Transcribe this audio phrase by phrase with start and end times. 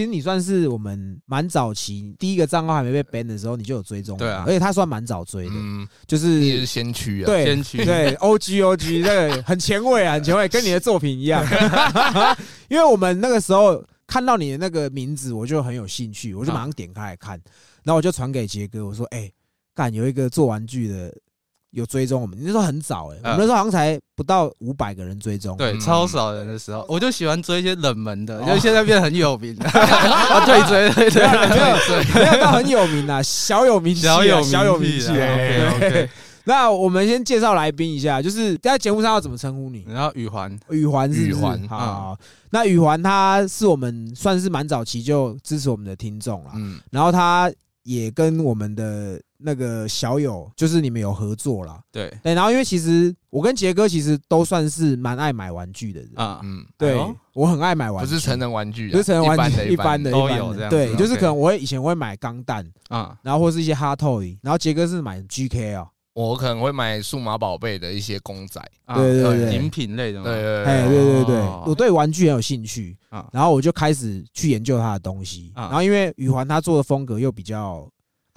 [0.00, 4.44] 其实你算是我们蛮早期第一个账号还没被 ban 的时候，你就有追踪，对啊。
[4.46, 7.84] 而且他算蛮早追的，嗯，就是你也是先驱啊，对先驱。
[7.84, 11.44] 对，O G O G 那个很前卫啊，很前卫，跟你的作品一样。
[12.70, 17.38] 因为我们那个时候看到你的那个名字，我就很有兴趣，我就马上点开来看，
[17.84, 19.30] 然后我就传给杰哥，我说：“哎、
[19.74, 21.14] 干有一个做玩具的
[21.72, 25.80] 有追踪我们，你那时候很早哎、我们那时候好像才不到五百个人追踪。”对，嗯。
[25.80, 28.46] 超少人的时候，我就喜欢追一些冷门的，哦。
[28.54, 35.34] 就现在变得很有名， 啊，对追对对没有没有到很有名啊，小有名气啊，小有小有名气啊。
[35.34, 35.88] OK 对。
[35.88, 36.10] OK，
[36.44, 39.84] 那我们先介绍来宾一下，就是在节目上要怎么称呼你？
[39.86, 41.28] 然后宇环，宇环是不是？
[41.30, 42.16] 宇环好好好
[42.50, 47.52] 那宇环他是我们算是蛮早期就支持我们的听众啦，嗯，然后他
[47.84, 51.80] 也跟我们的那个小友，就是你们有合作啦。
[51.90, 75.52] 对对，然后因为其实我跟杰哥其实都算是蛮爱买玩具的人，啊，嗯，对哎我很爱买玩具，不是成人玩具啊，不是成人玩具，一一般的的，都一般的有这样对，就是可能我会以前会买钢弹，啊，然后或是一些哈 toy，然后杰哥是买 GK 啊，我可能会买数码宝贝的一些公仔，啊对对对饮品类的嘛，对对哎，对对对我对玩具很有兴趣啊然后我就开始去研究他的东西。
[75.54, 77.88] 啊然后因为宇环他做的风格又比较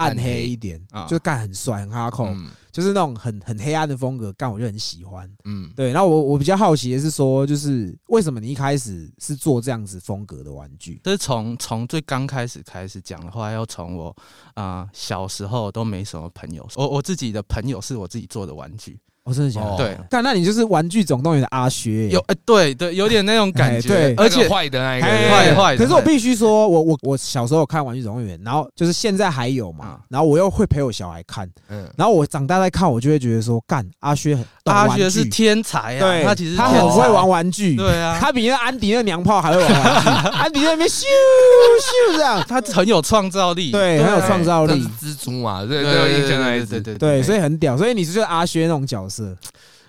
[0.10, 5.32] 暗黑一点啊，就干很帅很哈扣，嗯就是那种很很黑暗的风格，干我就很喜欢。
[5.46, 11.00] 嗯，对，然后我我比较好奇的是说，就是为什么你一开始是做这样子风格的玩具？
[11.04, 14.16] 这是从从最刚开始开始讲的话，要从我
[14.56, 19.68] 啊、小时候都没什么朋友，我我自己的朋友是我自己做的玩具，哦，真的假的？
[19.68, 19.76] 哦。
[19.78, 19.98] 对。
[20.10, 24.16] 干，那你就是《玩具总动员》的阿薛，有哎、对对，有点那种感觉，哎对。
[24.16, 49.13] 而且坏的那一个，哎坏坏的可是我必须说，我我我小时候有看《玩具总动员》，然后就是现在还有嘛啊，然后我又会陪我小孩看，嗯，然后我长大再看，我就会觉得说，干阿薛很懂阿薛是天才啊，对，他其实他很会玩，玩具，对啊，他比那安迪那娘炮还会玩玩具， 安迪在那边咻咻这样， 他很有创造力，对，很有创造力，蜘蛛嘛，对对对对对对，所以很屌，所以你是就是阿薛那种角色，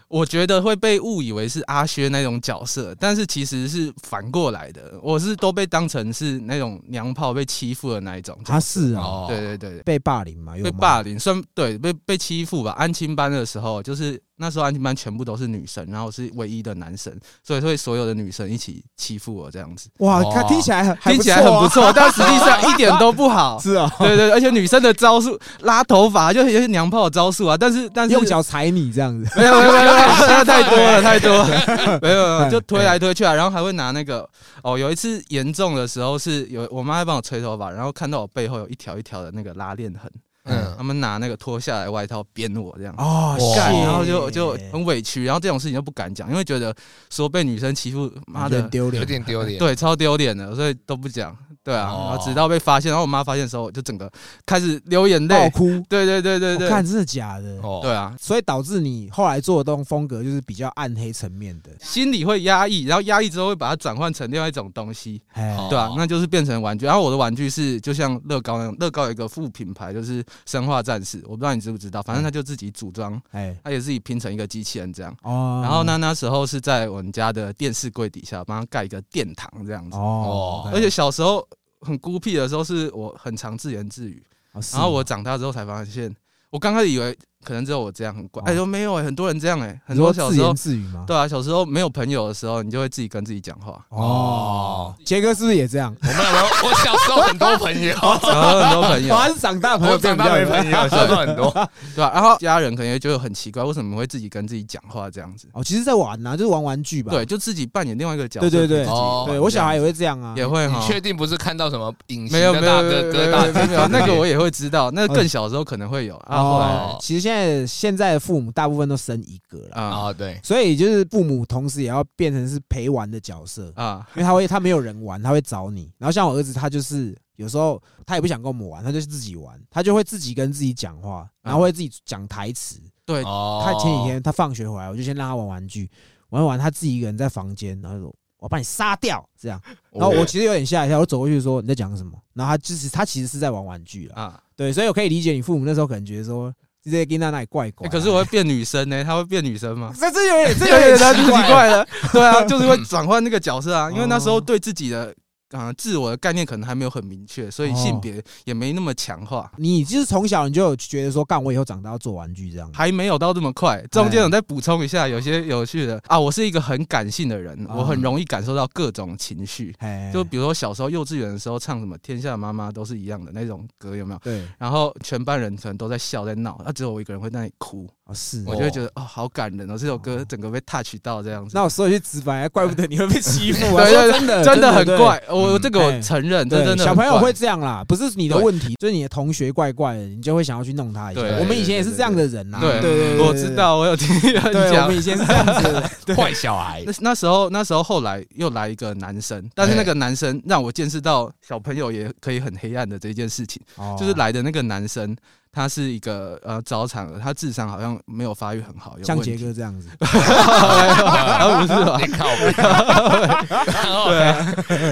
[0.09, 12.73] 我觉得会被误以为是阿薛那种角色，但是其实是反过来的，我是都被当成是那种娘炮被欺负的那一种他是啊，哦，对对对，被霸凌嘛，有被霸凌，算对被被欺负吧。
[12.73, 20.33] 安亲班的时候，就是那时候安亲班全部都是女生，然后我是唯一的男生，所以会所有的女生一起欺负我这样子，哇，哦。
[20.35, 23.59] 他听起来很还听起来很不啊，错， 但实际上一点都不好。
[23.63, 34.29] 是啊，对对，而且女生的招数拉头发就有些娘炮的招数啊，但是但是用脚踩你这样子，没有没有没有，没有太多了太多了， 没有没有就推来推去啊，然后还会拿那个
[34.63, 40.11] 哦，有一次严重的时候是有我妈在帮我吹头发，然后看到我背后有一条一条的那个拉链痕，
[40.45, 40.75] 嗯。
[40.77, 42.95] 他们拿那个脱下来外套鞭我这样。
[42.99, 46.75] 哦，然后就就很委屈，然后这种事情就不敢讲，因为觉得
[47.11, 49.01] 说被女生欺负，妈的，丢脸。
[49.01, 51.37] 有，点丢脸，对，超丢脸的，所以都不讲。
[51.65, 54.11] 对啊，哦然后直到被发现，然后我妈发现的时候，我就整个
[54.45, 55.51] 开始流眼泪。
[55.51, 57.59] 哭，对对对对对，我看真的假的？
[57.63, 65.23] 哦，对啊，所以导致你后来做的这种风格就是比较暗黑层面的，心里会压抑，然后压抑之后会把它转换成另外一种东西。
[65.35, 66.85] 对啊，那就是变成玩具。
[66.85, 75.17] 然后我的玩具是就像乐高那样，乐高有一个副品牌就是生化战士，我不知道你知不知道，反正他就自己组装，哎，他也自己拼成一个机器人这样。
[75.23, 75.95] 哦，然后呢，？
[76.05, 79.97] 那时候是在我们家的电视柜底下帮他盖一个殿堂这样子。
[79.97, 81.47] 哦，而且小时候
[81.85, 84.25] 很孤僻的时候，是我很常自言自语。
[84.53, 86.15] 哦然后我长大之后才发现，
[86.51, 91.05] 我刚开始以为可能只有我这样很怪，哦哎，说没有哎，很多人这样哎，很多小时候言自语吗？
[91.07, 93.79] 对啊，小时候没有朋友的时候，你就会自己跟自己讲话。
[93.91, 95.95] 哦，杰哥是不是也这样？
[96.01, 101.51] 我们有没有，我小时候很多朋友， 然后很多朋友我，还是长大朋友长变比较大没朋友，小时候很多，
[101.95, 105.47] 对吧、然后家人可能也觉得很奇怪，为什么会自己跟自己讲话这样子？
[105.53, 107.13] 哦，其实在玩呐，就是玩玩具吧。
[107.13, 110.35] 对，就自己扮演另外一个角色对对对哦对，我小孩也会这样啊。
[110.37, 110.87] 也会哈你。
[110.87, 116.43] 确定不是看到什么隐形没有的大没有没有哥哥大没有那个我也会知道，那个更小的时候可能会有啊。
[116.43, 117.34] 后来哦，其实现在
[117.67, 119.83] 现在的父母大部分都生一个了，啊。
[119.83, 124.07] 啊，对，所以就是父母同时也要变成是陪玩的角色，啊。
[124.15, 125.93] 因为他会他没有人玩，他会找你。
[125.99, 132.81] 然后像我儿子，他就是有时候他也不想跟我们玩，他就是自己玩，他就会自己跟自己讲话，然后会自己讲台词。
[133.07, 133.23] 对。
[133.23, 135.91] 哦，他前几天他放学回来，我就先让他玩玩具，
[136.31, 138.15] 玩一玩他自己一个人在房间，然后说。
[138.39, 139.59] 我把你杀掉，这样，
[139.91, 146.53] 然后我其实有点吓一跳，我走过去说你在讲什么，然后他就是他其实是在玩玩具了，啊、对，所以我可以理解你父母那时候可能觉得说
[146.85, 149.93] 这些跟他那里怪怪啊，欸可是我会变女生呢、她会变女生吗？
[149.99, 155.15] 这这有点这这有有点奇奇怪，了，对啊，就是会转换那个角色啊，因为那时候哦对自己的
[155.55, 159.51] 啊、自我的概念可能还没有很明确，所以哦性别也没那么强化。
[159.57, 162.71] 你就是从小你就有觉得说，干我以后长大要做玩具这样。
[162.73, 169.75] 还没有到这么快，中间我再补充一下，有些有趣的啊，我是一个很感性的人，啊我很容易感受到各种情绪。
[169.79, 174.21] 哎，就比如说小时候幼稚园的时候唱什么“天下的妈妈都是一样的”那种歌，有没有？
[174.25, 181.53] 对，然后全班人可能都在笑在闹，那、只有我一个人会在那里哭，哦是，我就会觉得哦好感人哦，这首歌整个被 touch 到这样子。
[181.55, 183.85] 那我说一句直白，怪不得你会被欺负啊！
[183.89, 191.21] 对对说真的，真的很对怪，我嗯这个我哎承认，这，真的小朋友会这样啦，不是你的问题，就是你的同学怪怪的，你就会想要去弄他一下。
[191.23, 193.55] 对我们以前也是这样的人啦，对对对，对我知。
[193.55, 194.97] 道，我有听人对对，我讲们。
[194.97, 203.63] 以前是这样子的，对坏小孩那，那时候，那时候后来又来一个男生，但是那个男生让我见识到小朋友也可以很黑暗的这件事情。
[203.77, 205.17] 哦就是来的那个男生，
[205.55, 209.37] 他是一个呃早产儿，他智商好像没有发育很好，有像杰。
[209.37, 211.99] 哥这样子，然后不是吧？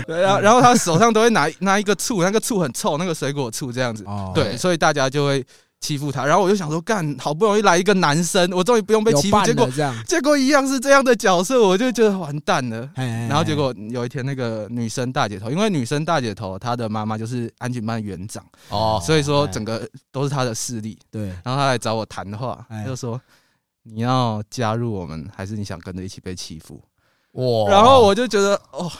[0.06, 4.04] 对然后然后他手上都会拿拿一个醋，那个醋很臭，那个水果醋这样子。
[4.06, 5.44] 哦，对，所以大家就会
[5.82, 6.24] 欺负他。
[6.24, 12.88] 然后我就想说，干，好不容易来一个男生，我终于不用被欺负，结果这样，结果一样是这样的角色，我就觉得完蛋了。
[12.94, 20.98] 然 然后结果有一天，那个女生大姐头，因为女生大姐头她的妈妈就是安全班园长，哦，所以说哎整个都是她的势力。
[21.10, 23.20] 对，然后她来找我谈话，就说
[23.82, 26.80] ：“你要加入我们，还是你想跟着一起被欺负
[27.32, 28.90] 哇？”然后我就觉得，哦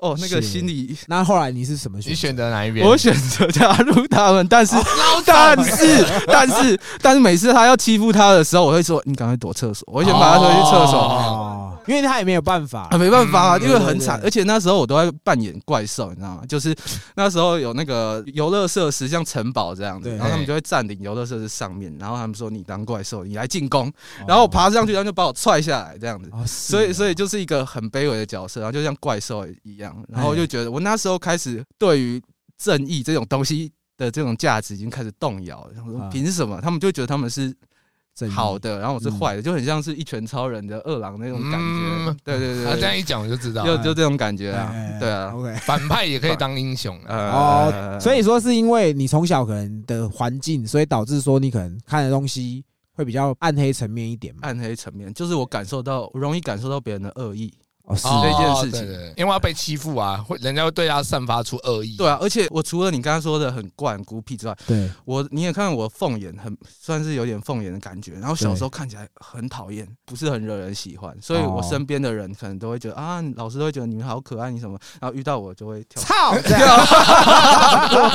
[0.00, 2.20] 哦，那个心理， 那后来你是什么你选择？
[2.20, 2.86] 选择哪一边？
[2.86, 4.76] 我选择加入他们，但是
[5.24, 11.73] 但是但是但是每次他要欺负他的时候，我会说：“你赶快躲厕所。”我会先把他推去厕所。
[11.84, 16.42] 哦，因为他也没有办法啊，，没办法啊，嗯因为很惨，而且那时候我都在扮演怪兽，你知道吗？
[16.48, 16.74] 就是
[17.16, 23.92] 那时候有那个游乐设施，像城堡这样子，然后他们就会占领游乐设施上面，然后他们说你当怪兽，你来进攻，哦
[24.28, 26.28] 然后我爬上去，然后就把我踹下来这样子。
[26.32, 32.22] 哦，所以，所以以就是一个很卑微的角色，然后就像怪兽一样，然后就觉得我那时候开始对于
[32.56, 35.72] 正义这种东西的这种价值已经开始动摇了。
[35.74, 36.60] 然后说啊凭什么？
[36.60, 37.54] 他们就觉得他们是
[38.30, 42.16] 好的，然后我是嗯坏的，就很像是一拳超人的二郎那种感觉嗯。
[42.22, 45.32] 对对对他这样，一讲我就知道就，就这种感觉啊对啊。
[45.34, 45.54] ，OK。
[45.62, 47.16] 反派也可以当英雄啊。
[47.16, 54.40] 哦呃，所以说是因为你从小可能的环境，所以导致说你可能看的东西会比较暗黑层面一点嘛。
[54.42, 57.52] 暗黑层面，就是我感受到，我容易感受到别人的恶意。
[57.84, 58.06] 哦，是。
[58.08, 58.86] 哦这件事情。
[58.86, 59.14] 对对对。
[59.16, 61.96] 因为要被欺负啊，会人家会对他散发出恶意。
[61.96, 71.62] 对啊，而且我除了你刚刚说的很怪、很孤僻之外，对，我你也看我凤眼很算是有点凤眼的感觉，然后小时候看起来很讨厌，不是很惹人喜欢，所以我哦。
[71.68, 76.02] 身边的人可能都会觉得啊，老师都会觉得你们好可爱，你什么，然后遇到我就会跳。
[76.02, 76.34] 操，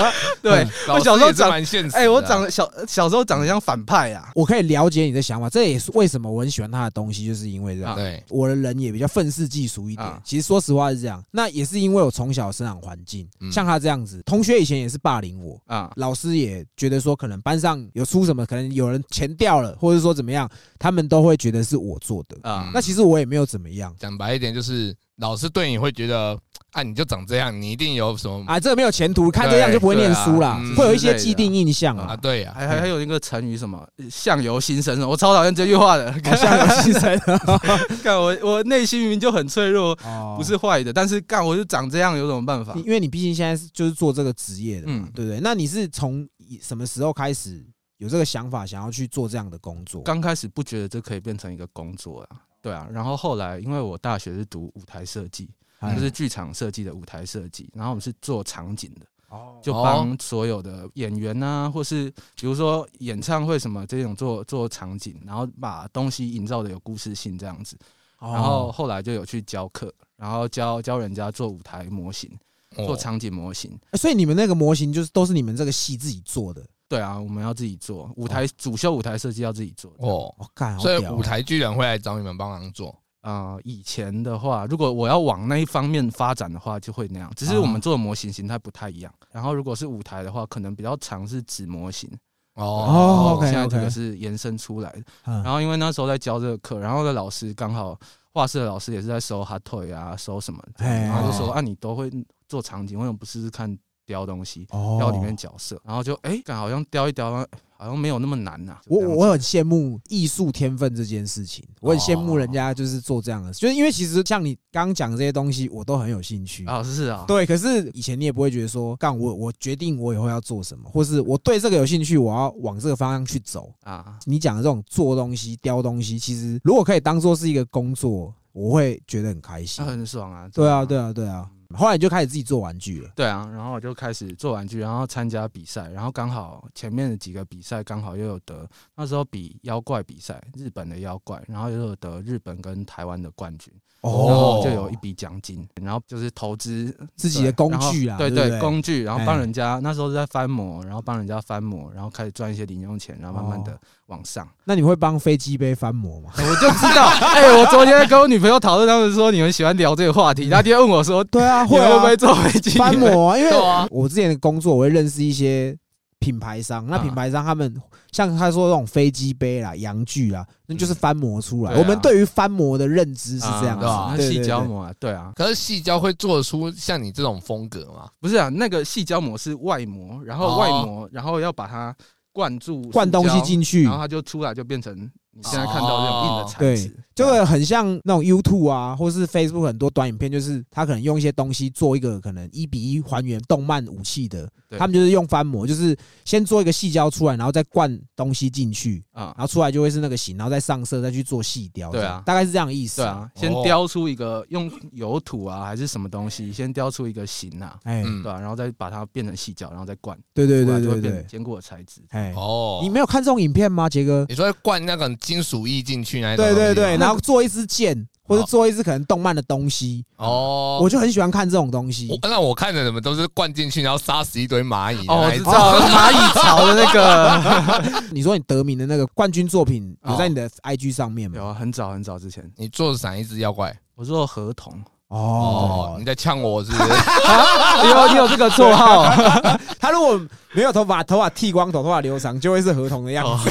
[0.41, 2.01] 对，我小时候长，蛮现实的啊。
[2.01, 4.31] 哎、我长得小小时候长得像反派啊。
[4.35, 7.95] 我可以了解你的想法，这也是为什么我很喜欢他的东西，就是因为这样。
[7.95, 10.21] 对，我的人也比较愤世嫉俗一点啊。
[10.23, 22.37] 其实说实话是这样，那也是因为我从小生长环境，嗯像他这样子，同学以前也是霸凌我，啊，老师也觉得说可能班上有出什么，可能有人钱掉了，或者说怎么样，他们都会觉得是我做的。
[22.49, 26.37] 啊嗯那其实我也没有怎么样讲白一点就是老师对你会觉得
[26.71, 32.07] 啊，你就长这样，你一定有什么啊，这个没有前途，看这样就不会念书啦对啊嗯，会有一些既定印象啊？
[32.09, 32.15] 啊。
[32.15, 36.11] 对呀，还还还有一个成语什么“相由心生”，我超讨厌这句话的。
[36.23, 42.73] 好像有牺牲干我我内心明明就很脆弱，哦不是坏的，但是干我就长这样，有什么办法？
[42.75, 45.39] 因为你毕竟现在是就是做这个职业的嘛嗯，对不对？
[45.41, 46.27] 那你是从
[46.61, 47.65] 什么时候开始
[47.97, 50.01] 有这个想法，想要去做这样的工作？
[50.03, 55.49] 刚开始不觉得这可以变成一个工作啊，对啊，然后后来因为我大学是读舞台设计，
[55.79, 67.77] 哎就是剧场设计的舞台设计，然后我们是做场景的，哦就帮所有的演员啊，或是比如说演唱会什么这种做做场景，然后把东西营造的有故事性这样子，
[68.19, 72.29] 哦然后后来就有去教课，然后教教人家做舞台模型，
[72.75, 73.71] 做哦场景模型。
[73.91, 79.93] 欸所以你们那个模型就是都是你们这个系自己做的对啊，我们要自己做舞台主修舞台设计要自己做。
[79.99, 80.35] 哦，
[80.79, 82.93] 所以舞台居然会来找你们帮忙做。
[83.21, 87.31] 啊、以前的话，如果我要往那一方面发展的话，就会那样。
[87.35, 89.13] 只是我们做的模型形态不太一样。
[89.31, 92.09] 然后如果是舞台的话，可能比较常是纸模型。
[92.55, 95.03] 哦现在这个是延伸出来的。
[95.25, 97.97] 嗯然后因为那时候在教这个课，然后的老师刚好
[98.33, 102.09] 画室的老师也是在收 hot toy 啊，收什么然后就说哦啊，你都会
[102.47, 103.77] 做场景，为什么不试试看
[104.09, 105.79] 雕东西，哦雕里面角色？
[105.85, 107.45] 然后就哎，感、好像雕一雕，
[107.77, 116.65] 好像没有那么难呐、就我我很羡慕艺术天分这件事情，我很羡慕人家就是做这样的，就是因为其实像你刚刚讲这些东西，我都很有兴趣。
[116.65, 123.71] 啊，是啊，对，可是以前你也不会觉得说，干我我决定我以后要做什么，或是我对这个有兴趣，我要往这个方向去走。
[123.83, 129.91] 啊，你讲的这种做东西、雕东西，其实如果可以当做是一个工作，我会觉得很开心那。
[129.91, 130.49] 很爽啊。
[130.51, 131.49] 对啊，对啊，对啊。
[131.77, 133.09] 后来你就开始自己做玩具了。
[133.15, 149.29] 对啊，然后我就开始做玩具，然后参加比赛，然后刚好前面的几个比赛刚好又有得，那时候比妖怪比赛，日本的妖怪，然后又有得日本跟台湾的冠军，然后就有一笔奖金，然后就是投资自己的工具啊，对对工具，然后哎。
[149.29, 154.47] 帮人家那时候是在翻模，然后帮人家翻模，然后开始赚一些零用钱，然后慢慢的往上。
[154.65, 156.31] 那你会帮飞机杯翻模吗？
[156.35, 163.37] 我就知道， 哎、我昨天跟我女朋友讨论，他们说你们喜欢聊这个话题，她今天问我说，对啊，会不会做飞机翻模啊？
[163.37, 163.51] 因为
[163.89, 165.75] 我之前的工作，我会认识一些
[166.19, 167.73] 品牌商，那啊品牌商他们
[168.11, 171.73] 像他说那种飞机杯啦、洋具啦，那就是翻模出来。
[171.75, 174.59] 我们对于翻模的认知是这样子对啊，对细胶。
[174.59, 178.09] 对对膜啊，对啊，可是细胶会做出像你这种风格吗？
[178.19, 181.95] 不是啊，那个细胶膜是外模，然后外膜，然后要把它
[182.39, 183.83] 灌注灌东西进去。
[183.83, 201.89] 然后它就出来就变成你现在看到这种硬的材对质，，就会很像那种 YouTube 啊，或是 Facebook 很多短影片，就是他可能用一些东西做一个可能一比一还原动漫武器的，对他们就是用翻模，就是先做一个细胶出来，然后再灌东西进去，啊然，后出来就会是那个形，然后再上色，再去做细雕。
[201.91, 203.01] 对啊大概是这样意思。
[203.01, 212.01] 对，啊，先哦雕出一个用油土啊还是什么东西，先雕出一个形啊，哎，嗯对，啊，然后再把它变成细胶，然后再灌，对对对对对坚固的材质。
[212.09, 214.25] 哎，哦，你没有看这种影片吗，杰哥？
[214.29, 216.73] 你说会灌那个金属翼进去那一种对东西吗？
[216.73, 222.17] 对对，然后做一支箭，或者做一支可能动漫的东西，哦，我就很喜欢看这种东西我。
[222.27, 225.31] 那我看的怎么都是灌进去，然后杀死一堆蚂蚁的哦。
[225.31, 231.37] 知道 蚂蚁巢的那个， 你说你得名的那个冠军作品有在你哦的 IG 上面吗？
[231.37, 233.77] 有啊，很早很早之前，你做的哪一只妖怪？
[233.95, 234.73] 我做合同，
[235.09, 236.83] 哦哦，你，在呛我是不是？
[237.83, 239.05] 你有你有这个绰号，
[239.79, 240.19] 他如果
[240.51, 243.49] 没有头发，头发剃光头，头发留长，就会是合同的样子。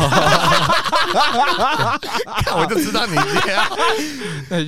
[2.45, 3.67] 看 我就知道你这样，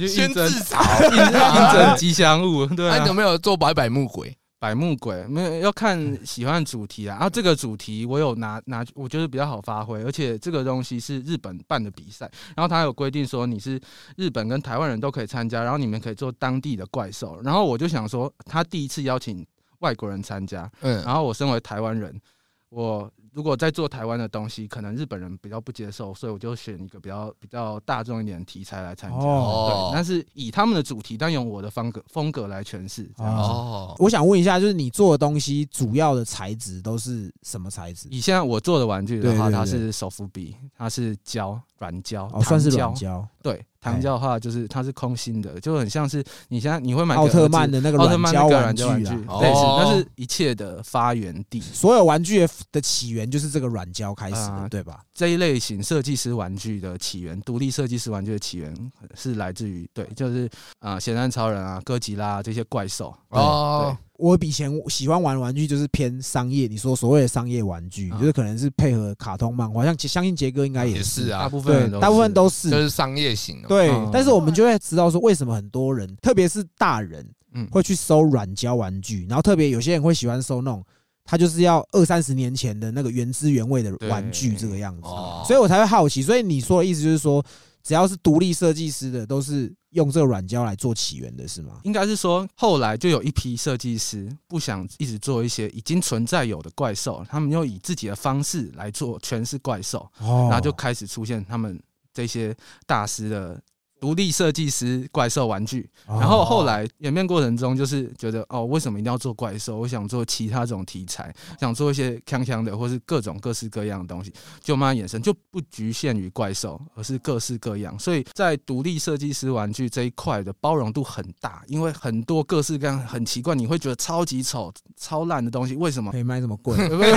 [0.09, 1.95] 先自嘲。
[1.97, 3.15] 吉祥物，对那你有啊。
[3.15, 4.37] 没有做百百木鬼？
[4.61, 13.81] 百目鬼没有要看喜欢主题啊，然后这个主题我有拿拿，我觉得比较好发挥，而且这个东西是日本办的比赛，然后他有规定说你是
[14.17, 19.45] 日本跟台湾人都可以参加，然后你们可以做当地的怪兽，然后我就想说，他第一次邀请
[19.79, 22.21] 外国人参加，嗯，然后我身为台湾人，
[22.69, 29.17] 我如果在做台湾的东西，可能日本人比较不接受，所以我就选一个比较比较大众一点的题材来参加。
[29.17, 33.11] 哦对，但是以他们的主题，但用我的风格风格来诠释。
[33.17, 38.09] 这样子哦，我想问一下，就是你做的东西主要的材质都是什么材质？
[38.11, 49.29] 以现在我做的玩具的话，它是手扶笔，它是胶软胶，哦，算是糖软胶，对，糖胶的话就是它是空心的，就很像是你现在你会买奥特曼的那个奥特软胶曼那个软玩具啊胶玩具，。
[49.29, 51.61] 哦类似，那是一切的发源地。
[51.61, 55.01] 所有玩具的的起源就是这个软胶开始的，啊对吧？
[55.15, 58.75] 这一类型设计师玩具的起源，独立设计师玩具的起源
[59.15, 60.49] 是来自于对，就是
[60.81, 63.15] 啊，咸蛋超人啊、哥吉拉、啊、这些怪兽。
[63.31, 71.25] 哦，我以前喜欢玩玩具就是偏商业，你说所谓的商业玩具，啊就是可能是配合卡通漫画，像相信杰哥应该也是。
[71.25, 73.69] 是啊，大部分，大部分都就是是商业型的。
[73.69, 77.67] 对嗯，但是我们就会知道说，为什么很多人，特别是大人，嗯。
[77.71, 80.85] 会去收软胶玩具，然后特别有些人会喜欢收那种，
[81.25, 86.23] 他就是要二三十年前的那个原汁原味的玩具这个样子，哦，所以我才会好奇。
[86.23, 87.45] 所以你说的意思就是说，
[87.83, 91.81] 只要是独立设计师的，都是用这个软胶来做起源的，是吗？
[91.85, 101.81] 应该是说，后来就有一批设计师不想一直做一些已经存在有的怪兽，他们又以自己的方式来做全是怪兽，哦然后就开始出现他们
[102.13, 102.57] 这些
[102.87, 103.61] 大师的
[104.01, 105.89] 独立设计师怪兽玩具。
[106.07, 109.77] 哦然后后来演变过程中，就是觉得哦，为什么一定要做怪兽？
[109.79, 117.99] 我想做其他这种题材，想做一些锵锵的，或是各种各式各样的东西，就慢慢衍生，就不局限于怪兽，而是各式各样。
[117.99, 126.19] 所以在独立设计师玩具这一块的包容度很大，因为很多各式各样很奇怪，你会觉得超级丑、超烂的东西， 为什么可？
[126.19, 126.77] 以卖这么贵？
[126.89, 127.11] 不是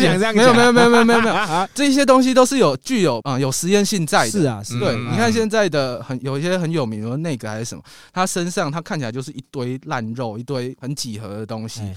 [0.00, 4.30] 想这样没有没有没有没有没有没有，这些东西都是有具有啊、有实验性在的。
[4.30, 7.82] 是啊，是啊对，看现在的很有一些很有名的那个还是什么，
[8.12, 11.94] 他身上他看起来就是一堆烂肉，一堆很几何的东西，哎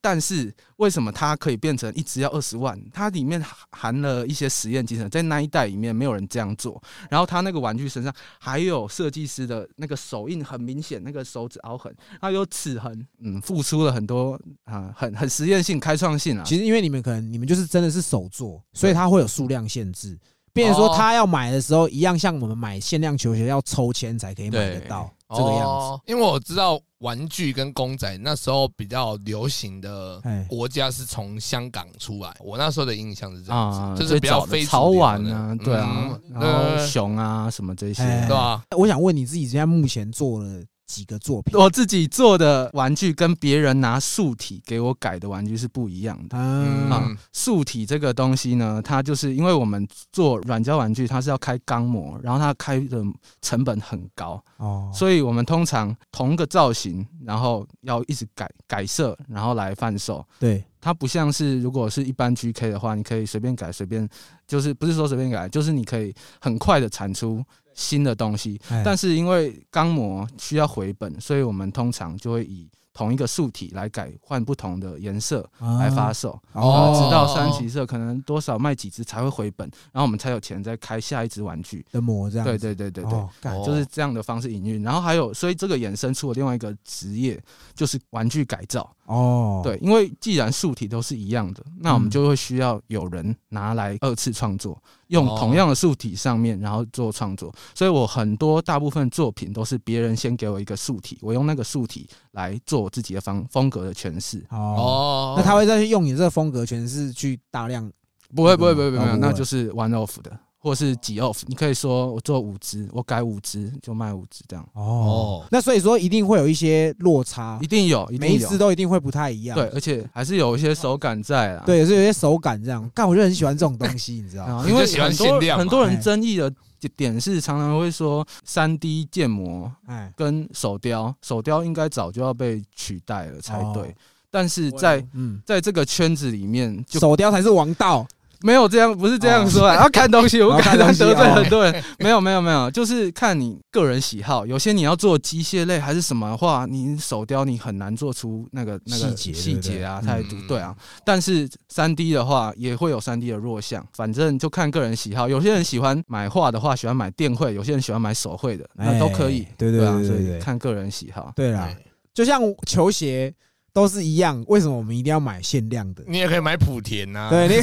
[0.00, 2.80] 但是为什么它可以变成一只要二十万？
[2.92, 6.80] 它里面含了一些实验精神，在那一代里面没有人这样做。
[7.10, 16.44] 然后它那个玩具身上还有设计师的那个手印很明显，那个手指凹痕，还有齿痕，嗯，付出了很多啊，很很实验性、开创性啊。
[16.46, 20.16] 其实因为你们可能你们就是真的是手做，所以它会有数量限制。
[20.52, 20.94] 变成说哦。
[20.96, 25.64] 他要买的时候，一样像我们买限量球鞋要抽签才可以买得到这个样子。
[25.64, 26.00] 哦。
[26.06, 35.88] 因为我知道玩具跟公仔那时候比较流行的哎国家是从香港出来，我那时候的印象是这样啊，子，就是比较非潮玩啊，对啊
[36.30, 38.62] 嗯，然后熊啊什么这些，哎对吧？
[38.76, 41.56] 我想问你自己现在目前做了几个作品？
[41.56, 46.36] 我自己做的玩具跟别人拿素体给我改的玩具是不一样的。
[46.36, 53.00] 嗯啊，素体这个东西呢，它就是因为我们做软胶玩具，它是要开钢模，然后它开的
[53.40, 60.26] 成本很高，哦，所以我们通常同个造型，然后要一直改改色，然后来贩售。
[60.40, 64.08] 对，它不像是如果是一般 GK 的话，你可以随便改，随便
[64.46, 67.44] 就是不是说随便改，就是你可以很快的产出
[67.80, 68.60] 新的东西。
[68.68, 76.38] 哎但是因为钢模需要回本，所以我们通常就会以同一个素体来改换不同的颜色来发售。
[76.52, 81.84] 然后，直到三级色可能多少卖几只才会回本，然后我们才有钱再开下一只玩具。
[81.92, 83.64] 的模这样，对对对对对。
[83.64, 87.40] 就是这样的方式营运，然后还有，所以这个衍生出了另外一个职业，
[87.74, 88.94] 就是玩具改造。
[89.06, 97.54] 哦，对，因为既然素体都是一样的，那我们嗯就会需要有人拿来二次创作，用哦同样的素体上面，然后做创作。
[97.74, 104.44] 所以我很多大部分作品都是别人先给我一个素体，我用那个素体来做我自己的方风格的诠释。
[104.50, 107.90] 哦，哦，那他会再去用你这个风格诠释去大量
[108.34, 111.40] 不会，不会，不会，不会，哦不会那就是 one off 的，或是几 off。
[111.46, 118.48] 你可以说我做五只，我改五只就卖五只这样，哦哦，那所以说一定会有一些落差一，定有，一每一定有。
[118.48, 119.56] 次都一定会不太一样。
[119.56, 121.62] 对，而且还是有一些手感在啦。
[121.64, 122.88] 对，也是有些手感这样。
[122.94, 124.54] 但，我就很喜欢这种东西，你知道吗？
[124.56, 126.52] 啊，因为喜欢很多限量很多哎人争议的
[126.96, 133.82] 点是，常常会说三 D 建模哎，跟手雕，手雕应该早就要被取代了才对。
[133.82, 133.94] 哦
[134.32, 138.06] 但是在嗯，在这个圈子里面，就手雕才是王道。
[138.42, 139.76] 没有这样，不是这样说啊。
[139.76, 141.84] 要看东西，我不敢哦看东西得罪哦很多人。
[141.98, 144.46] 没有，没有，没有，就是看你个人喜好。
[144.46, 150.46] 有些你要做机械类还是什么的话，你手雕你很难做出那个那个细节细节啊、对态度嗯。
[150.46, 155.28] 对啊，但是三 D 的话也会有三 D 的弱项，反正就看个人喜好。
[155.28, 159.54] 有些人喜欢买画的话，喜欢买电绘；有些人喜欢买手绘的，那都可以哎。
[159.58, 161.32] 对对啊，所对看个人喜好。
[161.36, 161.68] 对啦，
[162.14, 163.32] 就像球鞋
[163.72, 166.02] 都是一样，为什么我们一定要买限量的？
[166.06, 167.28] 你也可以买莆田呐。
[167.30, 167.54] 对，你，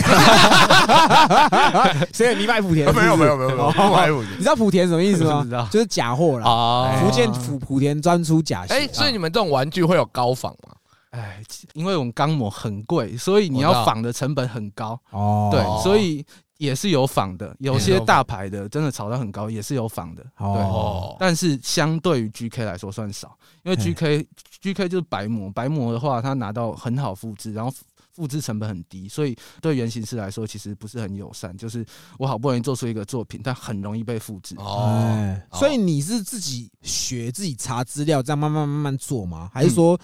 [2.13, 4.37] 所以你买莆田啊，没有没有没有没有，买莆你。
[4.37, 5.67] 知道莆田什么意思吗不知道？
[5.71, 6.45] 就是假货啦。
[6.45, 8.73] 哦福建莆莆田专出假鞋。
[8.73, 10.73] 哎，所以你们这种玩具会有高仿吗？
[11.11, 11.41] 哎，
[11.73, 14.99] 因为我们钢模很贵，所以你要仿的成本很高。
[15.11, 16.23] 哦，对哦，所以
[16.57, 20.23] 也是有仿的，有些大牌的真的炒到很高，也是有仿的。
[20.23, 24.27] 对，哦，但是相对于 GK 来说算少，因为 GK
[24.61, 27.73] GK 就是白模，白模的话它拿到很好复制，然后。
[28.17, 31.55] 复制成本很低，所以对原型师来说其实不是很友善。
[31.55, 31.85] 就是
[32.17, 34.55] 我好不容易做出一个作品，但很容易被复制。
[34.57, 39.43] 哦，所以你是自己学、自己查资料，这样慢慢慢慢做吗？
[39.43, 39.95] 嗯还是说，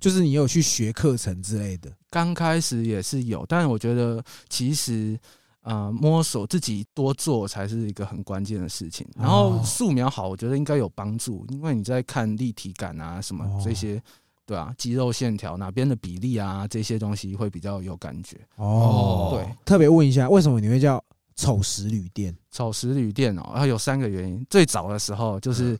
[0.00, 1.92] 就是你有去学课程之类的？
[2.08, 5.20] 刚开始也是有，但是我觉得其实
[5.68, 9.06] 呃摸索自己多做才是一个很关键的事情。
[9.14, 14.02] 然后哦素描好，我觉得应该有帮助，因为你在看立体感啊什么哦这些，
[14.46, 18.38] 对啊，肌肉线条哪边的比例啊这些东西会比较有感觉。
[18.56, 21.02] 哦对，特别问一下，为什么你会叫
[21.36, 22.34] 丑石旅店？
[22.50, 24.44] 丑石旅店哦，然后有三个原因。
[24.48, 25.78] 最早的时候嗯就是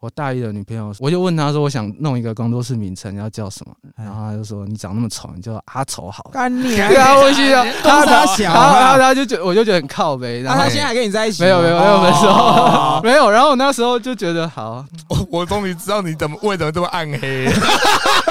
[0.00, 6.30] 我大一的女朋友，我就问她说，我想弄一个工作室名称要叫什么，哎然后她就说你长那么丑，你叫阿丑好了。
[6.32, 11.42] 干你对啊，我心想，他他小然后啊他他就觉，我就觉得很靠背，然后那他现在还跟你在一起？
[11.42, 13.30] 没有没有没有分手哦， 没有。
[13.30, 17.46] 然后我那时候就觉得好， 我我终于知道你怎么为什么这么暗黑。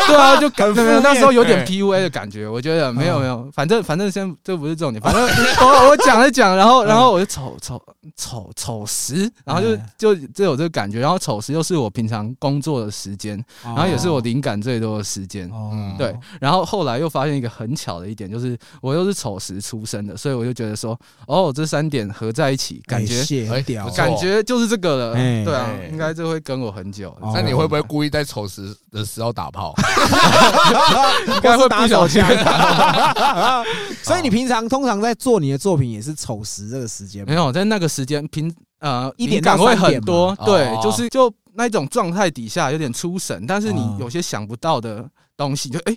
[0.08, 5.24] 对啊，就感没有没有负面那时候有点哎 PUA 的感觉，我觉得没有嗯没有，反正反正先这不是重点，反正
[5.62, 7.80] 我我讲了讲，然后然后我就丑丑
[8.16, 15.50] 丑丑时，然后就哎就就有这个感觉，然后丑时又是我平常工作的时间，然然后也是我灵感最多的时间。
[15.50, 25.16] 哦嗯对，然后后来又发现一个很巧的一点，就是我又是丑时出生的，所以我就觉得说，哦，这三点合在一起，感觉哎谢哎很屌不，错感觉就是这个了。
[25.16, 27.10] 哎对啊哎，应该就会跟我很久。
[27.20, 29.74] 哦那你会不会故意在丑时的时候打炮？
[31.28, 32.24] 应该会打不小心？
[34.04, 45.94] 所以你平常通常在做你的作品也是丑时这个时间吗没有在那个时间平呃一点灵感会很多，对哦，就是就那种状态底下有点出神，但是你哦有些想不到的东西，就哎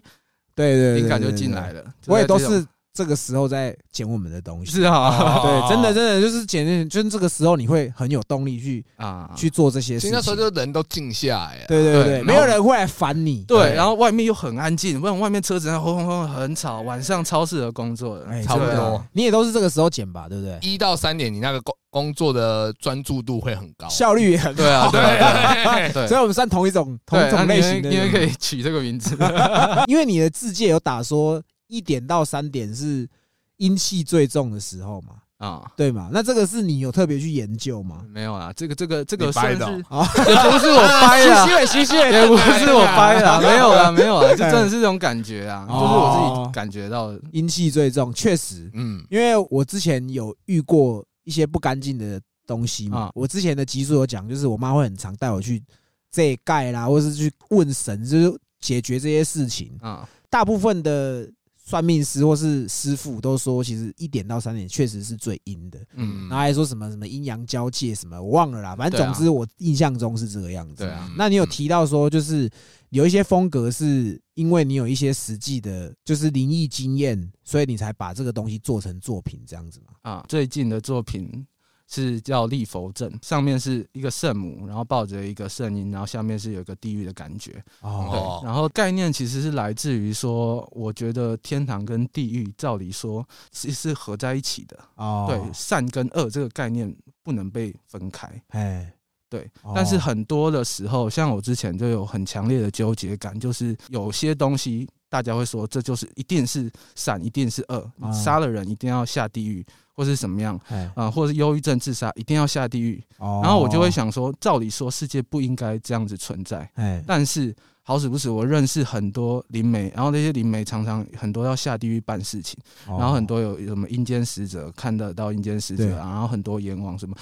[0.56, 1.84] 对对，对灵感就进来了。
[2.06, 4.72] 我也都是这个时候在捡我们的东西。
[4.72, 10.10] 是啊对， 真的真的就是捡，就是这个时候你会很有动力去啊去做这些事情。
[10.12, 11.64] 那时候就人都静下来了。
[11.66, 13.44] 对对对，没有人会来烦你。
[13.44, 20.58] 对，然后外面又很安静，不然外面车子在轰轰轰很吵，晚上超适合工作的，哎，差不多你也都是这个时候捡吧，对不对？
[20.60, 23.88] 一到三点，你那个工工作的专注度会很高。
[23.88, 29.16] 效率也很对啊，对啊，对啊 对对所以我们算同一种同一，种类型的因为可以取这个名字。
[29.88, 33.08] 因为你的字界有打说一点到三点是
[33.56, 35.72] 阴气最重的时候嘛，啊。
[35.74, 36.10] 对嘛？
[36.12, 38.04] 那这个是你有特别去研究吗？
[38.10, 47.18] 没有啊，这个这个这个你掰的算是哦也不是我掰的啊， 虚虚虚也不是我掰的啊， 没有啦，没有啊，就真的是这种感觉啊，哦就是我自己感觉到的。
[47.32, 53.04] 阴气最重，确实，嗯，因为我之前有遇过一些不干净的东西嘛。
[53.04, 55.62] 啊我之前的集数有讲，就是我妈会很常带我去
[56.10, 59.72] 这盖啦，或是去问神，就是解决这些事情。
[59.80, 61.26] 啊，大部分的
[61.64, 65.78] 算命师或是师傅都说，其实一点到三点确实是最阴的。
[65.94, 68.74] 嗯然后还说什么什么阴阳交界什么，我忘了啦。
[68.74, 70.82] 反正总之我印象中是这个样子。
[70.82, 72.50] 对啊那你有提到说，就是
[72.90, 79.94] 有一些风格是因为你有一些实际的，就是灵异经验，所以你才把这个东西做成作品这样子嘛？
[80.02, 81.46] 啊，最近的作品
[81.92, 87.52] 是叫立佛阵，上面是一个圣母，然后抱着一个圣婴，然后下面是有一个地狱的感觉。
[87.52, 98.26] 对哦，然后概念其实是来自于说，我觉得天堂跟地狱照理说是是合在一起的，哦，对，善跟恶这个概念不能被分开。
[98.48, 98.90] 哎，
[99.28, 109.62] 对哦，但是很多的时候，像我之前就有很强烈的纠结感，就是有些东西大家会说这就是一定是善，一定是恶，杀了人一定要下地狱，
[109.94, 112.98] 或是什么样哎，啊、或者是忧郁症自杀一定要下地狱。
[113.18, 113.42] 哦。
[113.44, 127.16] 然后我就会，想说，照理说世界不应该这样子存在，哎，但是好死不死，我认识很多灵媒，然后那些灵媒常常很多要下地狱办事情，然然后很多有有什么阴间使者看得到阴间使者啊，然后很多阎王什么，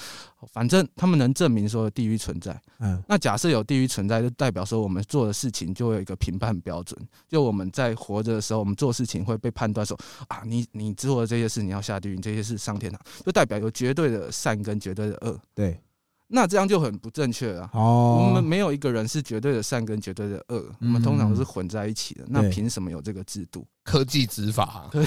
[0.53, 2.59] 反正他们能证明说地狱存在。
[2.79, 6.99] 嗯，那假设有地狱存在，就代表说我们做的事情就会有一个评判标准。
[7.27, 9.97] 就我们在活着的时候，我们做事情会被判断说
[10.27, 15.39] 啊，你你做的这些事你要下地狱，你这些事上天堂，就代表有绝对的善跟绝对的恶。
[15.55, 15.79] 对，
[16.31, 17.69] 那这样就很不正确了。
[17.73, 22.23] 哦，我们没有一个人是绝对的善跟绝对的恶，我们通常都是混在一起的。
[22.27, 23.65] 那对凭什么有这个制度？
[23.83, 25.01] 科技执法，对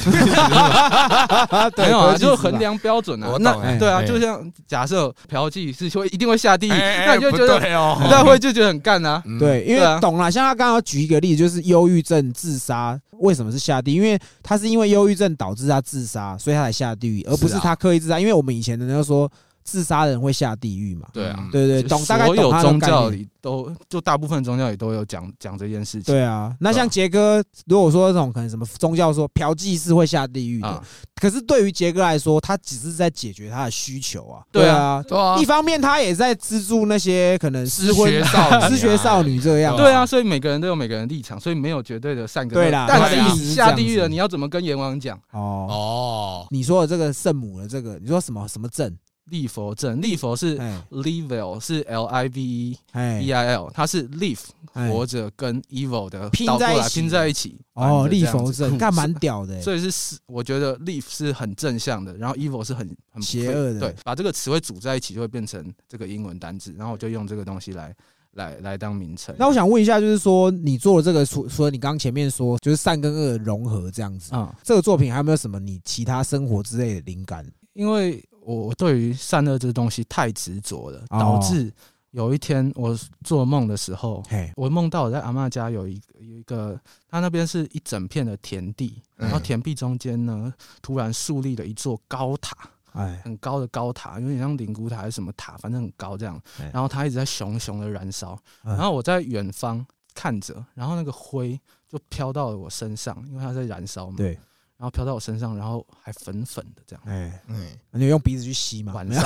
[1.85, 3.39] 没有啊，科技执法就衡量标准啊我。
[3.39, 9.23] 那对啊，哎就像假设嫖妓是会一定会下地狱，哎那你就觉得不对哦， 那会就觉得很干啊。
[9.27, 10.31] 嗯，对，因为懂了。
[10.31, 13.97] 像他刚刚举一个例子，就是忧郁症自杀，为什么是下地狱？
[13.97, 18.19] 因为他是因为忧郁症导致他自杀，所以他才下地狱，而不是他刻意自杀。
[18.19, 19.31] 因为我们以前的人都说
[19.65, 21.09] 自杀的人会下地狱嘛。
[21.13, 23.09] 对啊嗯，对对，懂大概所有宗教。
[23.09, 26.15] 里都就大部分宗教里都有讲讲这件事情。
[26.15, 30.83] 对啊，那像杰哥，如果说这种可能什么宗教说嫖妓是会下地狱的，啊，
[31.21, 34.43] 可是对于杰哥来说，他只是在解决他的需求啊。
[34.51, 39.77] 对啊啊，对啊一，方面他也在资助那些可能失失婚学少女啊 失学少女这样。
[39.77, 45.19] 对啊，所以每个人都有每个人的立场，所以没有绝对的善跟恶对啦但是你下地狱了，你要怎么跟阎王讲？
[45.33, 48.91] 哦，哦，你说的这个圣母的这个，你说什么什么证？
[49.27, 54.41] 立佛正，立佛是哎 Level 是 L I V E 哎 E I L，它是 live
[54.73, 57.61] 哎活着跟 evil 的拼在一起拼在一起。
[57.75, 59.63] 哦，立佛证，子干蛮屌的欸。
[59.63, 67.95] 所以是是，我觉得 live 是很正向的，然后 evil 是很很邪恶的对，把这个词汇组在一起就会变成这个英文单字，然后我就用这个东西来
[68.33, 69.35] 来来当名称。
[69.39, 77.45] 那我想问一下，就是说你做了这个，除除了你刚刚前面说，就是善跟恶融合这样子，啊、这个作品还有没有什么你其他生活之类的灵感？
[77.73, 81.73] 因为我对于善恶这东西太执着了，哦导致
[82.11, 92.57] 有一天我做梦的时候，嘿，我梦到我在阿嬷家有一个有一个，他那边是一整片的田地，然后嗯田地中间呢，突然竖立了一座高塔，
[92.93, 96.71] 哎，很高的高塔，有点像灵骨塔还是什么塔，反正很高这样哎。
[96.73, 104.17] 然后它一直在熊熊的燃烧，嗯然后我在远方看着，然后那个灰就飘到了我身上，因为它在燃烧嘛。。
[104.17, 104.39] 对，
[104.77, 107.03] 然后飘到我身上，然后还粉粉的这样。
[107.07, 108.93] 哎，嗯，你用鼻子去吸吗？
[108.95, 109.23] 晚上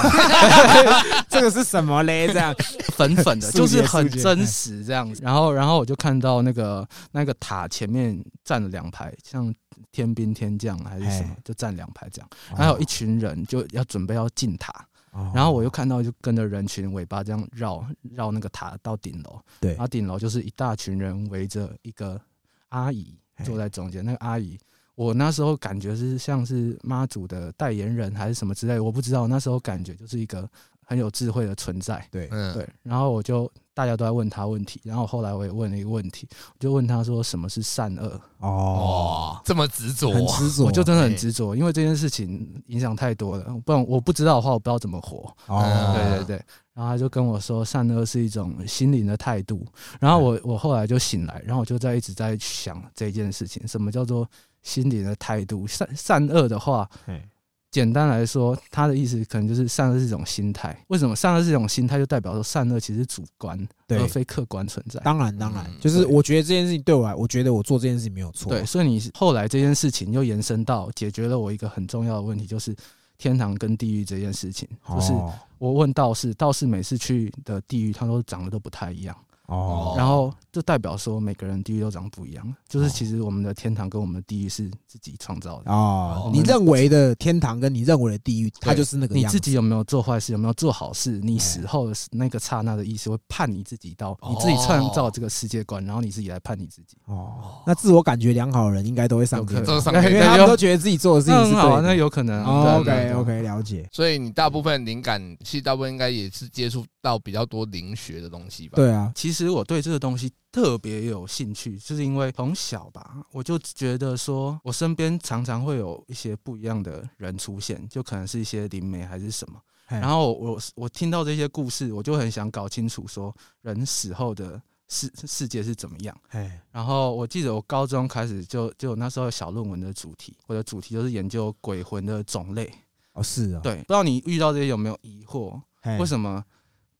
[1.28, 2.26] 这个是什么嘞？
[2.28, 2.54] 这样，
[2.94, 5.22] 粉粉的， 就是很真实这样子。
[5.22, 9.52] 然后，然后我就看到那个那个塔前面站了两排，像
[9.90, 12.28] 天兵天将还是什么，就站两排这样。
[12.54, 14.70] 还有一群人就要准备要进塔，
[15.12, 22.20] 哦，然后我又看到就跟着人群尾巴这样绕绕那个塔到顶楼，对然后顶楼就是一大群人围着一个
[22.68, 24.58] 阿姨坐在中间，那个阿姨。
[24.98, 29.28] 我那时候感觉是像是妈祖的代言人还是什么之类的，我不知道。
[29.28, 30.50] 那时候感觉就是一个
[30.84, 32.68] 很有智慧的存在，对，嗯，对。
[32.82, 45.32] 然后我就大家都在问他问题，然后后来我也问了一个问题，我就问他说什么是善恶，哦，这么执着，很执着，我就真的很执着，因为这件事情影响太多了，不然我不知道的话，我不知道怎么活。
[45.46, 49.64] 哦，对对对，然后他就跟我说，善恶是一种心灵的态度。
[50.00, 54.28] 然后我我后来就醒来，然后我就在一直在想这件事情，什么叫做
[54.62, 55.66] 心灵的态度？
[55.66, 57.22] 善善恶的话，嘿。
[57.70, 60.74] 简单来说，他的意思可能就是善恶是一种心态。
[60.88, 61.14] 为什么？
[61.14, 64.98] 善恶是一种心态，就代表说善恶其实主观而非客观存在。
[65.00, 72.74] 当然当然，嗯就是我觉得这件事情对我来，我觉得我做这件事情没有错，对，所以你后来这件事情又延伸到解决了我一个很重要的问题，就是
[73.18, 75.34] 天堂跟地狱这件事情，就是哦。
[75.58, 79.14] 我问道士，道士每次去的地狱，他都长得都不太一样，
[79.48, 85.72] 哦，然后就代表说每个人地狱都长不一样，就是哦其实我们的天堂跟我们的地狱是自己创造的。
[85.72, 89.38] 哦，你认为的天堂跟你认为的地狱，它就是那个你样子。
[89.38, 91.18] 自己有没有做坏事，有没有做好事？
[91.22, 96.96] 你哎死后的那个刹那的意识会判你自己到你自己创造这个世界观，然后你自己来判你自己。
[97.06, 101.82] 哦，那自我感觉良好的人应该都会上天有可能这个上因为他们都觉得自己做的事情是对的。
[101.82, 102.50] 那有可能啊。
[102.50, 103.88] 哦对 OK OK，了解。
[103.92, 119.60] 所以你大部分灵感，其实大部分应该也是接触到比较多灵学的东西吧？，对啊，其实我对这个东西特别有兴趣，就是因为从小吧，我就觉得说，我身边常常会有一些不一样的人出现，就可能是一些灵媒还是什么。
[119.86, 126.14] 然然后我我听到这些故事，我就很想搞清楚说人死后的世世界是怎么样。
[126.28, 132.70] 哎，然后我记得我高中开始就就那时候有小论文的主题，我的主题就是研究鬼魂的种类。
[133.14, 135.60] 哦是啊，对，不知道你遇到这些有没有疑惑？
[135.80, 136.44] 嘿，为什么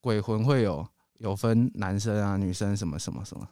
[0.01, 0.87] 鬼魂会有
[1.19, 3.47] 有分男生啊、女生什么什么什么？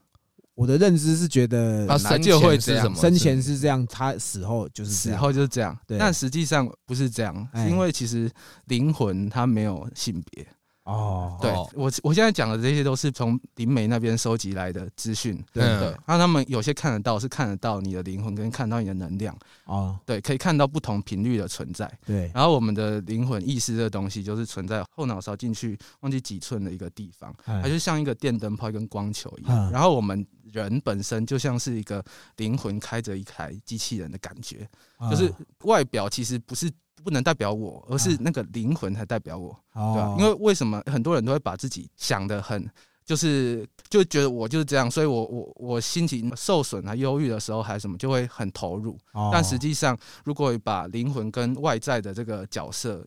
[0.55, 2.97] 我的认知是觉得他生哪就会这样前是什么？
[2.97, 5.15] 生前是这样，他死后就是死。
[5.15, 8.31] 后就是这样，但实际上不是这样，因为其实
[8.65, 10.47] 灵魂它没有性别。
[10.87, 11.69] 哦，对哦。
[11.75, 15.37] 我我现在讲的这些都是从灵媒那边收集来的资讯。
[15.53, 15.81] 对嗯。
[15.81, 21.91] 对，那他们有些看得到，是看得到你的灵魂跟看到你的能量，哦，对，可以看到不同频率的存在。
[22.07, 29.69] 对，然后我们的灵魂意识这个东西，就是存在后脑勺进去忘记几寸的一个地方，它哎就像一个电灯泡、一根光球一样。
[29.69, 29.73] 嗯。
[29.73, 32.03] 然后我们人本身就像是一个
[32.37, 34.69] 灵魂开着一台机器人的感觉，
[35.11, 35.33] 就是
[35.65, 36.71] 外表其实不是
[37.07, 42.69] 不能代表我，而是那个灵魂才代表我，哦，对吧、因为为什么很多人都会把自己想的很。
[43.07, 48.99] 就是就觉得我就是这样，所以我我我心情受损啊、忧郁的时候还是什么，就会很投入。
[49.13, 53.07] 哦但实际上，如果把灵魂跟外在的这个角色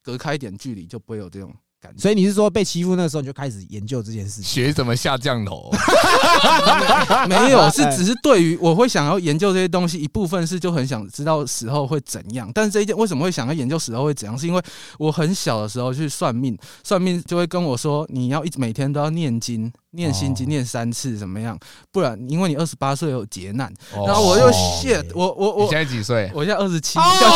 [0.00, 2.00] 隔开一点距离，就不会有这种感觉。
[2.00, 4.44] 所以你是说被欺负那时候你就开始研究这件事情？
[4.44, 5.70] 学怎么下降头？
[7.28, 12.50] 没有， 是哎只是对于我会想要研究这些东西，一部分是就很想知道死后会怎样。
[12.54, 14.38] 但是这一件为什么会想要研究死后会怎样？
[14.38, 14.62] 是因为
[14.98, 21.56] 我很小的时候去算命，算命就会跟我说，你要一直每天都要念经，念心经哦念三次，怎么样？
[21.90, 23.72] 不然因为你二十八岁有劫难。
[23.94, 26.30] 然然后我就哦 shit，我我我你现在几岁？
[26.34, 27.32] 我现在二十七，哦不会？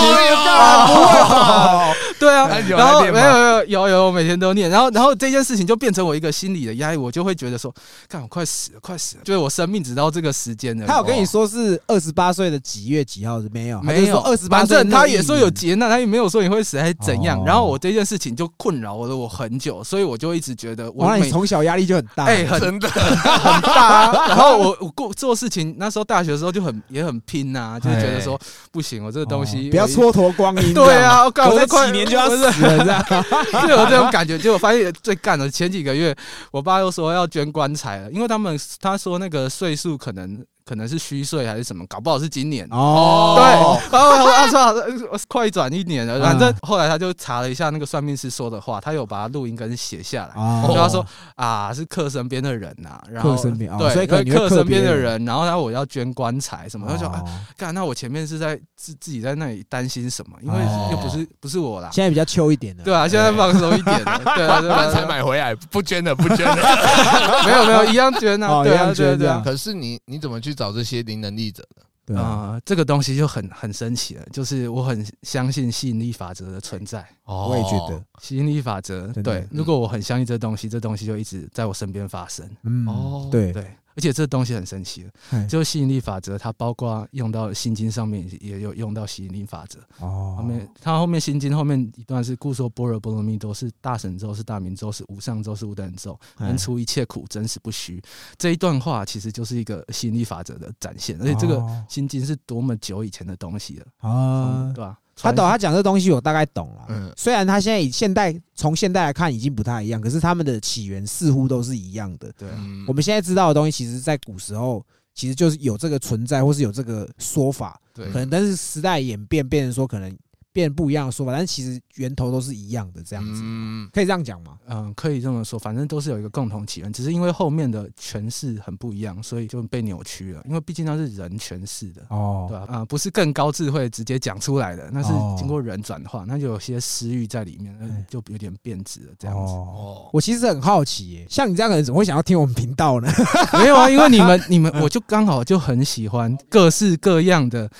[2.18, 7.72] 对啊，然后没有没有有有，我每天都念，然后然后这件事情就变成我一个心理的压力，我就会觉得说，
[8.08, 10.86] 看我快死了，快死了，就是我生命只到这个时间了。
[10.86, 13.80] 他有跟你说是二十八岁的几月几号是没有？
[13.82, 17.42] 没有二十八反岁，正他也说有劫难，他也没有说你会死还是怎样哦。
[17.46, 22.24] 然后我这件事情就困扰了我很久，所以我就一直觉得我从小压力就很大。
[22.24, 24.28] 哎很真的， 很大啊。
[24.28, 28.38] 然后我我过做事情，那时候大学的时候就很也很拼呐，就是觉得说
[28.70, 30.72] 不行，我这个东西哦不要蹉跎光阴。
[30.74, 32.52] 对啊，我干我在我都快几年就要死了，
[32.84, 33.04] 这样。
[33.66, 34.38] 就有这种感觉。
[34.38, 36.14] 结果发现最干的前几个月，
[36.50, 42.66] 我爸又说要捐棺材了，因为他们他说那个岁数可能可能是虚岁还是什么，搞不好是今年。
[42.72, 44.72] 哦，对，然后我说啊，操，
[45.12, 46.18] 呃快转一年了。
[46.18, 50.34] 嗯反正后来他就查了一下那个算命师说的话，他有把它录音跟写下来。
[50.34, 60.36] 哦就他说啊，是克身边的人呐、然后克身边哦对，所身边的人，然后他我要捐棺材什么，他就说啊，哦干，那我前面是在自自己在那里担心什么？
[60.42, 62.82] 因为哦又不是不是我啦，现在比较秋一点的。
[62.82, 66.56] 对啊，现在放松一点了， 对啊，对啊，棺材买回来不捐的，不捐的。
[67.46, 69.42] 没有没有一样捐啊，哦一样对啊，对啊对啊捐这样。
[69.44, 71.82] 可是你你怎么去找这些灵能力者的？
[72.06, 77.06] 对啊，啊，这个东西就很很神奇了，就是我很相信吸引力法则的存在。
[77.24, 77.48] 哦。
[77.50, 82.48] 我也觉得，吸引力法则，对，如果我很相信这东西，这东西就一直在我身边发生。
[82.62, 85.06] 嗯哦，对，对，而且这东西很神奇
[85.48, 89.80] 就是吸引力法则，它包括用到心经上面也也有用到吸引力法则。
[89.98, 98.00] 后哦，面它后面心经后面一段是故说般若波罗蜜多是大神咒，是大明咒，是无上咒，是无等咒，哎能除一切苦，真实不虚。
[98.36, 104.98] 这一段话其实就是一个吸引力法则的展现，而且这个哦心经是多么久以前的东西了，啊嗯，对吧？
[105.16, 106.86] 他懂，他讲这东西我大概懂了。
[106.90, 107.10] 嗯。
[107.16, 112.30] 虽然他现在以现代从现代来看已经不太一样，可是他们的起源似乎都是一样的。
[112.38, 112.84] 对，嗯。
[112.86, 118.06] 我们现在知道的东西，其实在古时候其实就是有这个存在，或是有这个说法，对。
[118.12, 120.14] 可能但是时代演变，变成说可能
[120.56, 124.56] 变不一样的说法，但是其实源头都是一样的，这样子，嗯，可以这样讲吗？
[124.66, 130.40] 嗯，可以这么说，反正都是有一个共同起源，只是因为后面的诠释很不一样，所以就被扭曲了。
[130.46, 132.84] 因为毕竟那是人诠释的，哦对吧、啊？
[132.86, 139.52] 不是更高智慧直接讲出来的，那是哦经过人转化，那就有些私欲在里面，就有点变质了这样子。
[139.52, 143.12] 哦，哦，我其实很好奇耶，像你这样的人怎么会想要听我们频道呢？
[143.52, 147.70] 没有啊，因为你们你们，我就刚好就很喜欢各式各样的，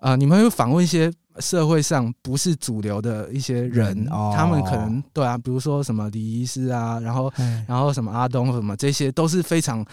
[0.00, 7.64] 啊，你们会访问一些社会上不是主流的一些人他们可能对啊，比如说什么李医师啊，然后哎。
[7.66, 9.84] 然后什么阿东什么这些都是非常。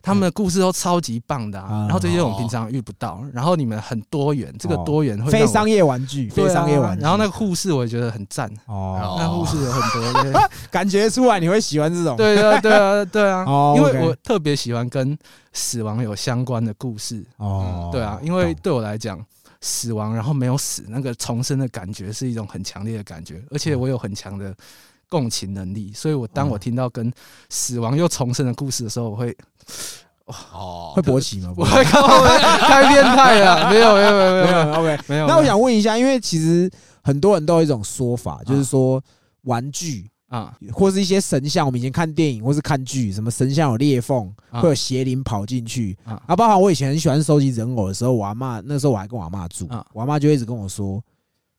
[0.00, 4.82] 他们的故事都超级棒的、啊，啊然后这些我们平常遇不到，然后你们很多元，这个哦。
[4.86, 7.02] 多元会非商业玩具，非商业玩具。
[7.02, 12.16] 然后那个护士我也觉得很赞，哦，那护士有很多， 感觉出来你会喜欢这种。
[12.16, 15.18] 对啊对啊对啊， 哦因为我特别喜欢跟
[15.52, 18.60] 死亡有相关的故事，哦，对啊，因为懂。
[18.62, 19.18] 对我来讲，
[19.60, 24.54] 死亡然后没有死，那个重生的感觉是一种很强烈的感觉，而且我有很强的
[25.08, 27.12] 共情能力，所以我当我嗯听到跟
[27.48, 29.36] 死亡又重生的故事的时候，我会
[30.26, 31.52] 哦会勃起吗？
[31.56, 34.98] 我会太变态了，没有没有没有没有 OK。
[35.08, 35.26] 没有。
[35.26, 36.70] 那我想问一下，因为其实
[37.02, 39.02] 很多人都有一种说法，就是说
[39.42, 40.56] 玩具啊。
[40.72, 44.60] 或是一些神像，我们以前看电影或是看剧，什么神像有裂缝，啊。
[44.60, 45.96] 会有邪灵跑进去。
[46.04, 46.22] 啊。
[46.26, 46.36] 啊。
[46.36, 51.02] 包括我以前很喜欢收集人偶的时候，我阿妈那时候我还跟我阿妈住啊，我阿妈就一直跟我说。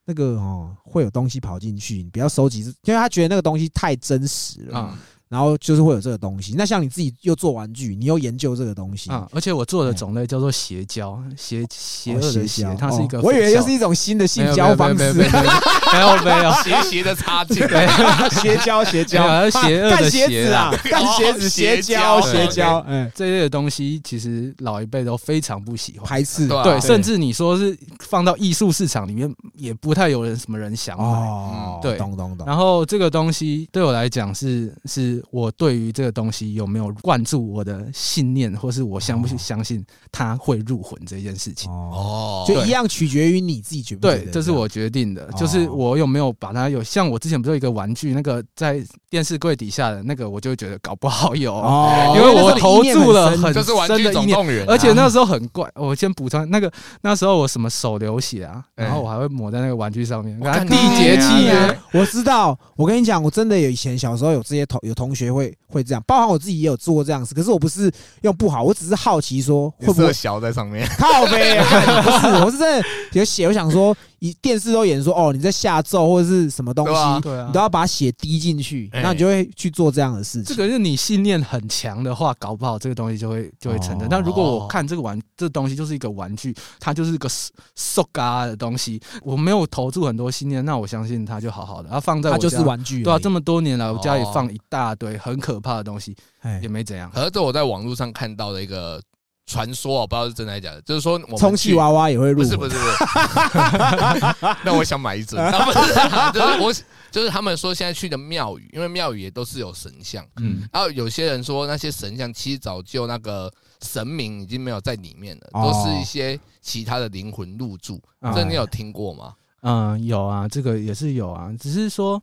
[0.05, 4.97] 那个哦，会有东西跑进去，你不要收集，因为她觉得那个东西太真实了，啊
[5.29, 6.55] 然后就是会有这个东西。
[6.57, 9.27] 那像你自己又做玩具，你又研究这个东西，啊！
[9.31, 14.95] 而且我做的种类叫做邪教，邪邪恶的邪哦，它是一个哦我以为又是一种新的性交方式。
[14.95, 16.51] 没有没有，没有没有没有。
[16.63, 17.57] 斜斜 的插进，
[18.41, 26.07] 邪教邪交，没有邪恶的鞋邪子啊，干鞋子哦邪教邪教嗯，这类的东西，其实老一辈都非常不喜欢。
[26.07, 31.03] 排斥对，甚至你说是放到艺术市场里面，也不太有人什么人想买。
[31.03, 31.99] 哦，对。
[31.99, 41.71] 懂懂懂，然后这个东西对我来讲是，是我对于这个东西有没有灌注我的信念，或是我相不哦相信它会入魂这件事情。
[41.71, 54.29] 哦，哦，就一样取决于你自己决不觉得，对这是我决定的，哦就是我有没有把它有像我之前不是有一个玩具，那个在电视柜底下的那个，我就觉得搞不好有，哦，因为我投注了很这是玩具深的意念。
[54.35, 61.99] 总动员啊，而且那时候很怪，我先补充那个那时候我什么手流血啊，哎然后我还会抹在那个玩具上面，我给它看缔结你契啊约。
[61.99, 67.33] 我知道，我跟你讲，我真的有以前小时候有这些同有同学会会这样，包含我自己也有做过这样的事。
[67.33, 67.91] 可是我不是
[68.21, 71.57] 用不好，我只是好奇说会不会小在上面，靠呗？
[71.69, 77.45] 干 不是，我是真的有写，我想说，一电视都演说哦你在下咒或者是什么东西，对啊。
[77.47, 80.43] 你都，要把血滴进去，那你就会去做这样的事情。
[80.43, 84.03] 这个是你信念很强的话，搞不好这个东西就会就会成真。
[84.03, 84.07] 哦。
[84.09, 87.29] 但如果我看这个玩这东西就是一个玩具，它就是个
[87.75, 94.31] 塑嘎的东西，我没有投注很多信念，那我相信它就好好的，它放在我它就是玩具，对啊，这么多年来，我家里哦。
[94.33, 97.11] 放一大堆很可怕的东西，哎也没怎样。
[97.13, 99.01] 可是这我在网络上看到的一个
[99.49, 106.73] 传说，我不知道是真的还是假的，就是说我们充气娃娃也会入，不是不是不是， 那我想买一尊，那不是啊，就是我
[107.09, 115.71] 就是他们说现在去的庙宇，因为庙宇也都是有神像，嗯，然后有些人说那些神像其实早就那个神明已经没有在里面了，哦。
[115.71, 118.31] 都是一些其他的灵魂入住，啊。
[118.33, 119.33] 这你有听过吗？
[119.61, 122.21] 嗯，有啊，这个也是有啊，只是说，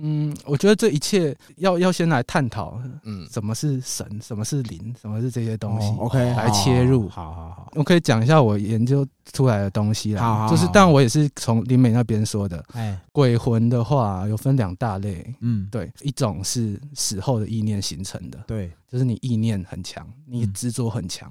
[0.00, 5.86] 嗯，我觉得这一切要要先来探讨嗯，什么是神，什么是灵，什么是这些东西。
[5.88, 7.08] 哦 OK 来切入。
[7.08, 10.66] 好好好，我可以讲一下我研究出来的东西啦，就是好好。
[10.66, 12.62] 好，但我也是从林美那边说的。
[12.72, 20.52] 哎，鬼魂的话有分两大类，嗯，对，一种是死后的意念形成的，对，就是你意念很强，你嗯。
[20.56, 21.30] 执着很强，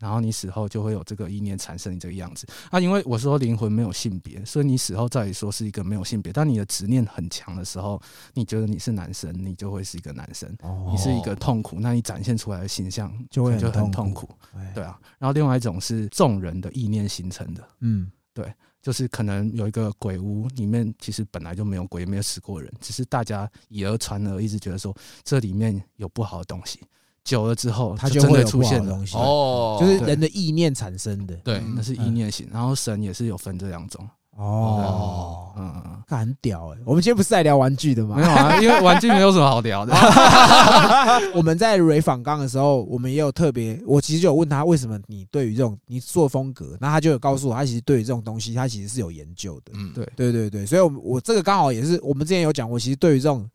[0.00, 2.46] 然后你死后就会有这个意念产生你这个样子。
[2.70, 6.32] 啊，因为我说灵魂没有性别，所以你死后照理说是一个没有性别。
[6.32, 8.00] 但你的执念很强的时候，
[8.34, 14.28] 你觉得你是男生，你就会是一个男生；哦你是一个痛苦，那你展现出来的形象就会很就很痛苦
[14.74, 17.68] 对啊，然后另外一种是众人的意念形成的。
[17.80, 26.80] 嗯，对就是可能有一个鬼屋，里面其实本来就没有鬼，也没有死过人，只是大家以讹传讹，一直觉得说这里面有不好的东西，
[27.24, 34.08] 久了之后它就真的就会出现东西，哦，就是人的意念产生的，对，嗯那是意念型，然后神也是有分这两种。
[34.36, 36.78] 哦，嗯很屌哎！
[36.86, 38.22] 我们今天不是在聊玩具的吗没？
[38.22, 39.94] 有啊，因为玩具没有什么好聊的。
[41.34, 49.72] 我们在蕊访刚的时候，我们也有特别，我其实就有问他为什么你对于这种你做风格，那他就有告诉我，他其实对于这种东西，他其实是有研究的。
[49.74, 53.46] 嗯，对对对对，所以我们我这个刚好也是我们之前有讲过，其实对于这种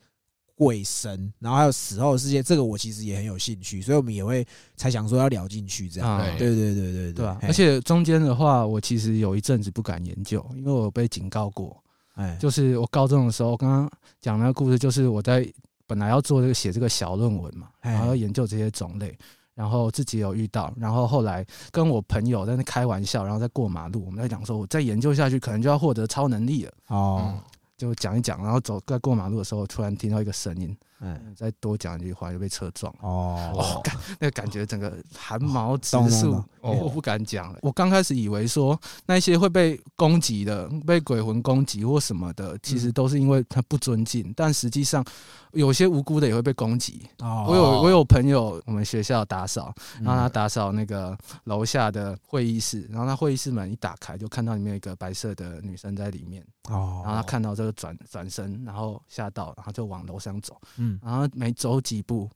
[0.56, 4.45] 鬼神，然后还有死后的世界，这个我其实也很有兴趣，所以我们也会
[4.78, 6.10] 才想说要聊进去这样。
[6.10, 11.76] 啊对对对对对啊，而且中间的话，我其实有一阵子不敢研究，因为我被警告过。
[12.16, 13.91] 哎，就是我高中的时候，刚刚
[14.22, 15.45] 讲那个故事，就是我在
[15.86, 19.14] 本来要做这个写这个小论文嘛，哎然后要研究这些种类，
[19.53, 27.41] 然后自己有遇到，然后后来跟我朋友在那开玩笑，然后在过马路，我们在讲说，我再研究下去，可能就要获得超能力了，哦嗯，
[27.78, 33.52] 就讲一讲，然后走在过马路的时候，突然听到一个声音，哎，再多讲一句话就被车撞哦。
[33.54, 33.84] 哦，
[34.20, 37.60] 那个感觉整个汗毛直竖，哦我不敢讲了。
[37.62, 42.80] 我刚开始以为说那些会被攻击的、被鬼魂攻击或什么的，其嗯。
[42.80, 45.04] 实都是因为他不尊敬，但实际上
[45.54, 47.02] 有些无辜的也会被攻击。
[47.20, 47.46] 哦。
[47.48, 50.04] 我有我有朋友，我们学校打扫，嗯。
[50.04, 62.30] 然后他打扫那个楼下的会议室，然后他会议室门一打开，就看到里面有一个白色的女生在里面，哦，然后他看到这个转转身，然后吓到，然后就往楼上走，嗯然后没走几步，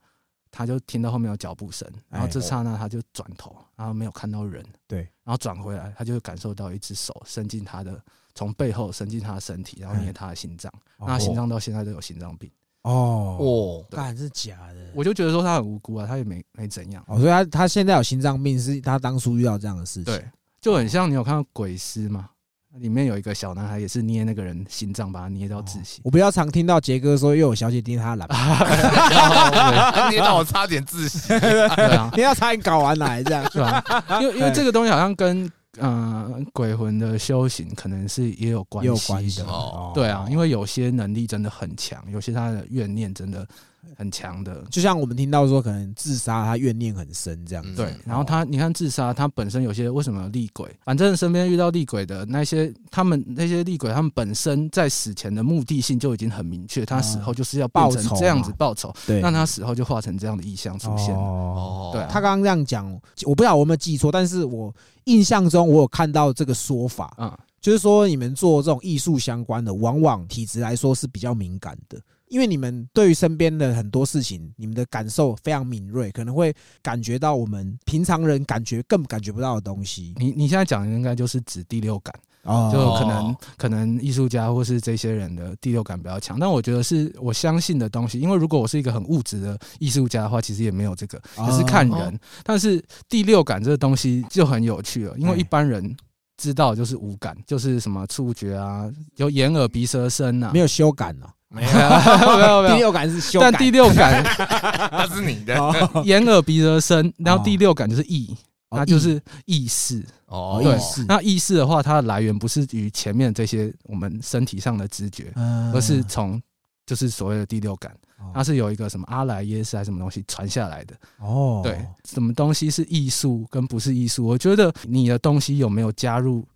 [0.51, 8.01] 他就听到后面有脚步声，然后这刹那他就转头，然后没有看到人，对，然后转回来，他就感受到一只手伸进他的，
[8.33, 12.49] 从背后伸进他的身体，然后捏他的心脏，那他心脏到现在都有心脏病，
[12.81, 14.91] 哦，哦，干是假的。
[14.95, 20.05] 我就觉得说他很无辜啊，他也没没怎样，哦，所以他他现在有心脏病，是他当初遇到这样的事情。
[20.05, 20.27] 对，
[20.59, 22.31] 就很像你有看到鬼尸吗？
[22.77, 26.01] 里面有一个小男孩也是捏那个人心脏，把他捏到窒息。
[26.03, 28.29] 我比较常听到杰哥说，又有小姐捏他的懒
[30.11, 31.27] 捏到我差点窒息。
[31.27, 31.65] 对
[31.97, 33.43] 啊，捏到差点搞完来这样。
[33.51, 33.83] 对吧，
[34.21, 39.47] 因为 因为这个东西好像跟呃鬼魂的修行可能是也有关系关系的。
[39.47, 43.47] 哦对啊，因为有些能力真的很强，有些他的怨念真的
[43.95, 44.63] 很强的。
[44.69, 47.71] 就像我们听到说，可能自杀他怨念很深这样子。
[47.71, 50.69] 嗯对，然后他，你看自杀，他本身有些为什么有厉鬼？
[50.83, 61.15] 反正身边遇到厉鬼的那些，他们那些厉鬼，他们本身在死前的目的性就已经很明确，他死后就是要报仇成这样子报仇，对，那他死后就化成这样的意象出现。
[61.15, 62.91] 哦，哦对啊他刚刚这样讲，
[63.25, 64.73] 我不知道我有没有记错，但是我
[65.05, 67.31] 印象中我有看到这个说法，嗯，
[67.61, 71.99] 就是说你们做这种艺术相关的，往往体质来说是比较敏感的，
[72.29, 80.13] 因为你们对于身边的很多事情，你们的感受非常敏锐，可能会感觉到我们平常人感觉更感觉不到的东西。
[80.17, 82.13] 你你现在讲的应该就是指第六感。
[82.43, 88.17] 哦就可能可能艺术家或是这些人的第六感比较强，但我觉得是我相信的东西。
[88.17, 92.17] 因为如果我是一个很物质的艺术家的话，其实也没有这个，哦也是看人。
[92.45, 95.95] 但是第六感这个东西就很有趣了，因为哎一般人
[96.37, 102.73] 知道就是五感，就是什么触觉啊，有眼耳鼻舌身啊，没有修感哦，没有，没有没有。
[102.73, 104.23] 第六感是修感，但第六感
[104.91, 108.35] 那是你的哦眼耳鼻舌身，然后第六感就是意，
[108.69, 110.05] 哦它就是意识。
[110.27, 116.39] 哦对意识那意识的话，它的来源不是于前面这些我们身体上的知觉，嗯而是从
[116.85, 120.95] 就是所谓的第六感，哦它是有一个什么阿莱耶识还是什么东西传下来的。
[121.17, 124.23] 哦，对，什么东西是艺术跟不是艺术？
[124.23, 126.47] 我觉得你的东西有没有加入，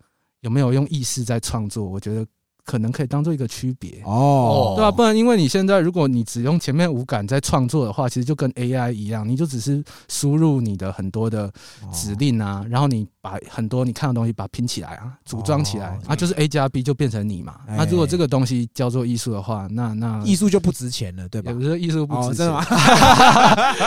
[0.42, 1.84] 有没有用意识在创作？
[1.84, 2.24] 我觉得
[2.64, 4.02] 可能可以当做一个区别。
[4.04, 17.56] 哦，对啊，不然因为你现在如果你只用前面五感在创作的话，其实就跟 AI 一样，你就只是输入你的很多的哦指令啊，然后你把很多你看的东西把它拼起来啊，组装起来哦啊，就是 A 加 B 就变成你嘛。
[17.66, 21.54] 哎那如果这个东西叫做艺术的话，那那艺术就不值钱了，对吧也？
[21.56, 22.46] 不是艺术不哦，值钱？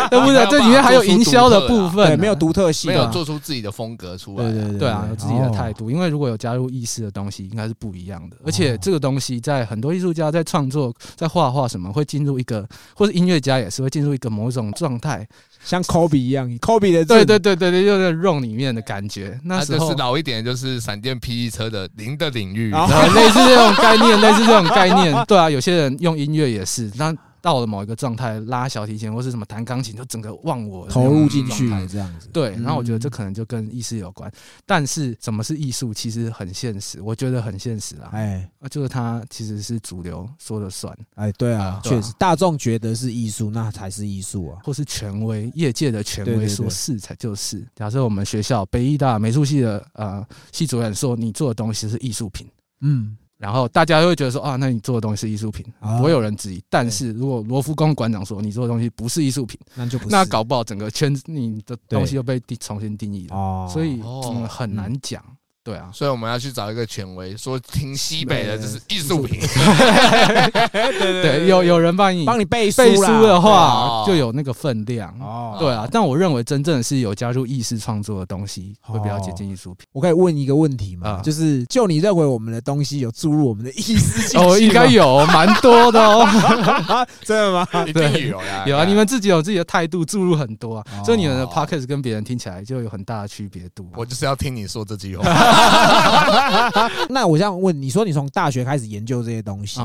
[0.09, 0.45] 对不对？
[0.49, 4.51] 这里面还有营销的部分啊，对，没有独特性啊，没有做出自己的风格出来啊。
[4.51, 5.77] 对对对对啊，有自己的态度。
[5.77, 5.91] 度。
[5.91, 8.37] 因为如果有加入意识的东西，应该是不一样的。
[8.43, 15.27] 而哦且这个东西在很多艺术家在创作、在画画什么，会进入一个，或者音乐家也是会进入一个某种状态。
[15.63, 19.37] 像 Kobe 一样，Kobe 的对这对对对对，就是 room 里面的感觉。
[19.43, 22.71] 那时候是老一点，就是闪电霹雳车的零的领域。
[22.71, 25.25] 哦呃类似这种概念，类似这种概念。
[25.27, 27.13] 对啊，有些人用音乐也是，那
[27.47, 32.27] 到了某一个状态，拉小提琴或是什么弹钢琴，就整个忘我投入进去这样子。
[32.33, 34.29] 对，然后我觉得这嗯可能就跟意识有关，
[34.65, 38.09] 但是什么是艺术，其实很现实，我觉得很现实啊。
[38.11, 44.59] 哎啊，就是它其实是主流说了算，哎，对啊确实，大众觉得是艺术，那才是艺术啊。
[44.61, 47.65] 或是权威业界的权威说是才就是。
[47.73, 50.21] 假设我们学校北艺大美术系的呃
[50.51, 52.45] 系主任说你做的东西是艺术品，
[52.81, 55.97] 嗯，然后大家就会觉得说啊，那你做的东西是艺术品，啊。
[55.97, 56.63] 不会有人质疑。
[56.69, 60.09] 但是如果罗浮宫馆长说你做的东西不是艺术品，那就不是。
[60.09, 64.21] 那搞不好整个圈子你的东西又被定重新定义了，哦，所以哦。
[64.35, 65.23] 嗯很难讲。
[65.67, 69.37] 对啊，所以我们要去找一个权威，说听西北的这是艺术品。
[70.71, 75.13] 对对，有有人帮你帮你背书背书的话哦，就有那个分量。
[75.19, 79.85] 哦，对啊，但我认为真正是有加入意识创作的东西，会比较接近艺术品。
[79.91, 81.09] 我可以问一个问题吗？
[81.09, 86.25] 啊就是就你认为我们的东西有注入我们的意识进去吗哦，应该，有蛮多的哦。
[87.25, 87.67] 真的吗？
[87.85, 93.95] 一定有呀，有啊，你们自己有自己的态度，注入很多啊，哦所以你们的 podcast 跟别人听起来就有很大的区别度啊。
[93.97, 95.27] 我就是要听你说这句话。
[97.09, 99.81] 那我这样问，你说你从大学开始研究这些东西？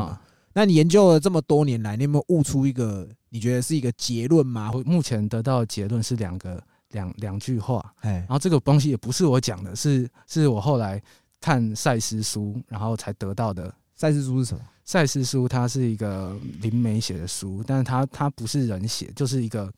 [0.54, 4.70] 那你研究了这么多年来，你有没有悟出一个你觉得是一个结论吗？
[4.74, 11.02] 我目前得到的结论是两个两两句话，哎然，后这个东西也不是我讲的，是是我后来
[11.40, 14.60] 看赛斯书，然后才得到的赛斯书是什么？
[14.84, 19.72] 赛斯书它是一个灵媒写的书，但是它它不是人写，就是一个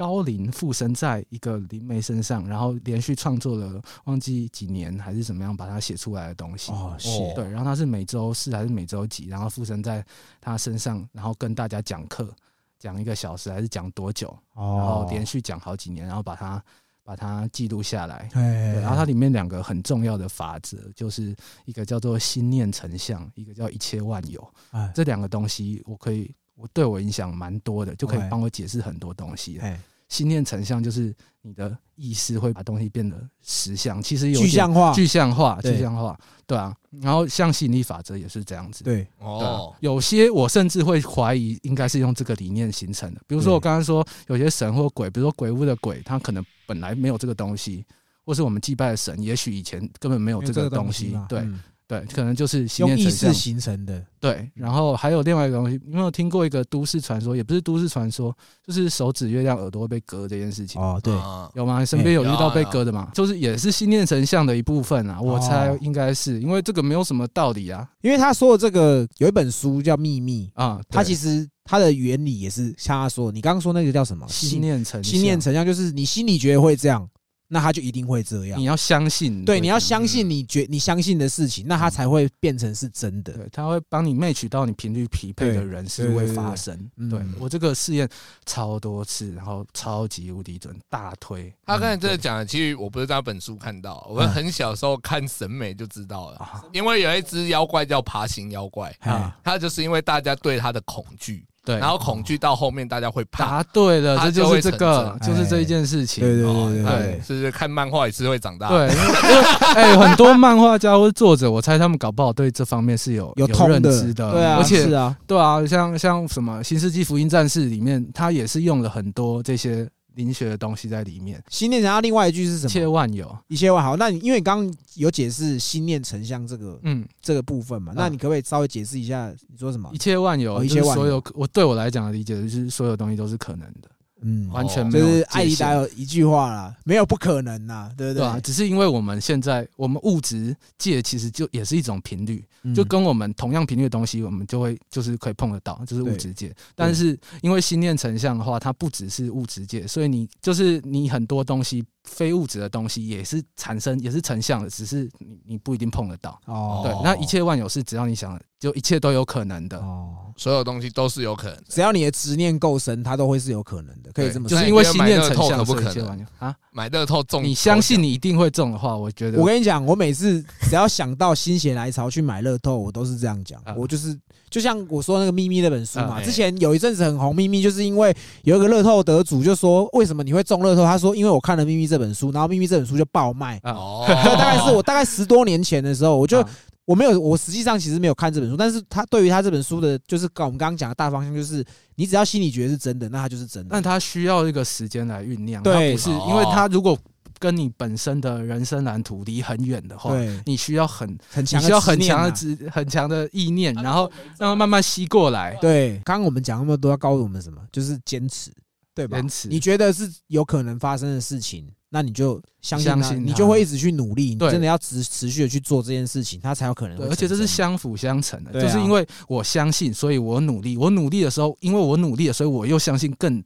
[0.00, 6.72] 高龄附身在一个灵媒身上，然后连续创作了忘记几年还是怎么样把它写出来的东西。
[6.72, 10.02] 哦，是哦对，然后他是每周四还是每周几，然后附身在
[10.40, 12.34] 他身上，然后跟大家讲课，
[12.78, 16.64] 讲一个小时还是讲多久，哦然后哦，连续讲好几年，然后把它
[17.04, 18.26] 把它记录下来。
[18.32, 21.36] 哎，对，然后它里面两个很重要的法则，就是
[21.66, 24.42] 一个叫做心念成像，一个叫一切万有。
[24.70, 29.64] 哎这两个东西，我可以我对我影响蛮多的，就可以帮我解释很多东西了。
[29.64, 29.78] 哎，
[30.10, 35.72] 心念成像就是你的意识会把东西变得实像，其实有点具象化，具象化，对。
[35.72, 36.76] 具象化，对啊。
[37.00, 38.82] 然后像吸引力法则也是这样子。
[38.82, 43.20] 对，哦，有些我甚至会怀疑，应该是用这个理念形成的。
[43.26, 47.86] 比如说我刚刚说，有些神或鬼，比如说鬼屋的鬼，他可能本来没有这个东西，
[48.24, 51.16] 或是我们祭拜的神，也许以前根本没有这这个东西。
[51.28, 51.38] 对。
[51.38, 51.60] 嗯
[51.90, 53.40] 对，可能就是心用意念成像识。
[53.40, 57.34] 形成的，对，然后还有另外一个东西，你有没有听过一个都市传说？
[57.34, 58.32] 也不是都市传说，
[58.64, 60.80] 就是手指月亮耳朵会被割这件事情。
[60.80, 61.84] 哦，对，啊有吗？
[61.84, 63.10] 身边有遇到被割的吗？
[63.12, 74.24] 就是也是心念成像的一部分啊，我猜哦应该是，因为这个没有什么道理啊因为他说的这个有一本书叫《秘密》，啊，它其实它的原理也是像他说，你刚刚说那个叫什么？
[74.28, 77.08] 心念成心念成像，就是你心里觉得会这样，
[77.52, 78.64] 那他就一定会这样你。
[78.64, 83.32] 要相信，对，你要相信你觉你相信的事情，那他才会变成是真的。
[83.32, 86.74] 对，他会帮你 match 到你频率匹配的人是会发生。
[86.96, 88.08] 嗯对我这个试验
[88.46, 96.36] 超多次，然后超级无敌准，大推他刚才真的讲的，其实我不是在那本书看到，我很小时候看审美就知道了。
[96.36, 103.44] 啊因为有一只妖怪叫爬行妖怪，啊啊，它就是因为大家对它的恐惧，对，然后恐惧到后面大家会怕。
[103.44, 106.24] 答对了，这就是这个，就是这一件事情。
[106.24, 108.68] 对对哦对对就，是不是看漫画也是会长大？
[108.68, 109.44] 对，因为 因为
[109.74, 119.88] 哎，很多漫画家或者作者，我猜他们搞不好对这方面是有有通认知的，对啊，而且是啊，对啊，像像什么《新世纪福音战士》里面，他也是用了很多这些
[120.20, 122.86] 灵学的东西在里面，心念成像另外一句是什么一切？
[122.86, 123.38] 万有。
[123.48, 123.96] 一切万好。
[123.96, 129.98] 那你因为你刚刚有解释心念成像这个嗯，这个部分嘛，那你可不可以稍微解释一下你说什么一？
[129.98, 133.88] 切万有，哦一切万有我对我来讲的理解就是所有东西都是可能的，
[134.22, 138.26] 嗯，完全没有就是艾迪界限达有一句话啦，没有不可能呐，对不对？
[138.26, 142.74] 啊，只是因为我们现在我们物质界其实就也是一种频率，嗯。
[142.74, 146.54] 就跟我们同样频率的东西，我们就会就是可以碰得到，就是物质界。
[146.74, 156.40] 但是因为心念成像的话，它不只是物质界，所以你就是你很多东西非物质的东西也是产生也是成像的，只是你你不一定碰得到。
[156.44, 156.82] 哦。
[156.84, 159.78] 对，那一切万有是只要你想，就一切都有可能的。
[159.78, 161.64] 哦，所有东西都是有可能的。
[161.68, 164.56] 只要你的执念够深，它都会是有可能的，可以这么说。
[164.56, 166.54] 就是因为心念成像，透可不可能啊！
[166.70, 173.74] 买乐透中，你相信你一定会中的话，我觉得我跟你讲，我每次只要想到心血来潮去买乐透，我都是这样讲啊。
[173.74, 174.16] 我就是
[174.50, 180.84] 就像我说那个《秘密》那本书嘛，啊之前有一阵子很红，《秘密》就是因为有一个乐透得主就说为什么你会中乐透？
[180.84, 183.56] 他说因为我看了《秘密》这本书，然后《秘密》这本书就爆卖。
[183.62, 186.48] 啊哦， 大概是我大概十多年前的时候，我就啊
[186.90, 191.64] 我没有，我实际上其实没有看这本书，但是他对于他这本书的，就是跟我们刚刚讲的大方向，就是
[191.94, 193.80] 你只要心里觉得是真的，那它就是真的但。
[193.80, 196.98] 它需要一个时间来酝酿，它对不是哦因为它如果
[197.38, 205.56] 跟你本身的人生蓝图离很远的话，对，你需要很很强需要很执念啊强的执很强的意念，然后让它慢慢吸过来。
[205.60, 207.62] 对，刚刚我们讲那么多，要告诉我们什么？
[207.70, 208.50] 就是坚持，
[208.96, 209.16] 对吧？
[209.16, 220.76] 坚持你觉得是有可能发生的事情，那你就相信你就会一直去努力，你真的要持持续的去做这件事情，它才有可能，而且这是相辅相成的，啊就是因为我相信，所以我努力。
[220.76, 223.42] 我努力的时候，因为我努力了，所以我又相信更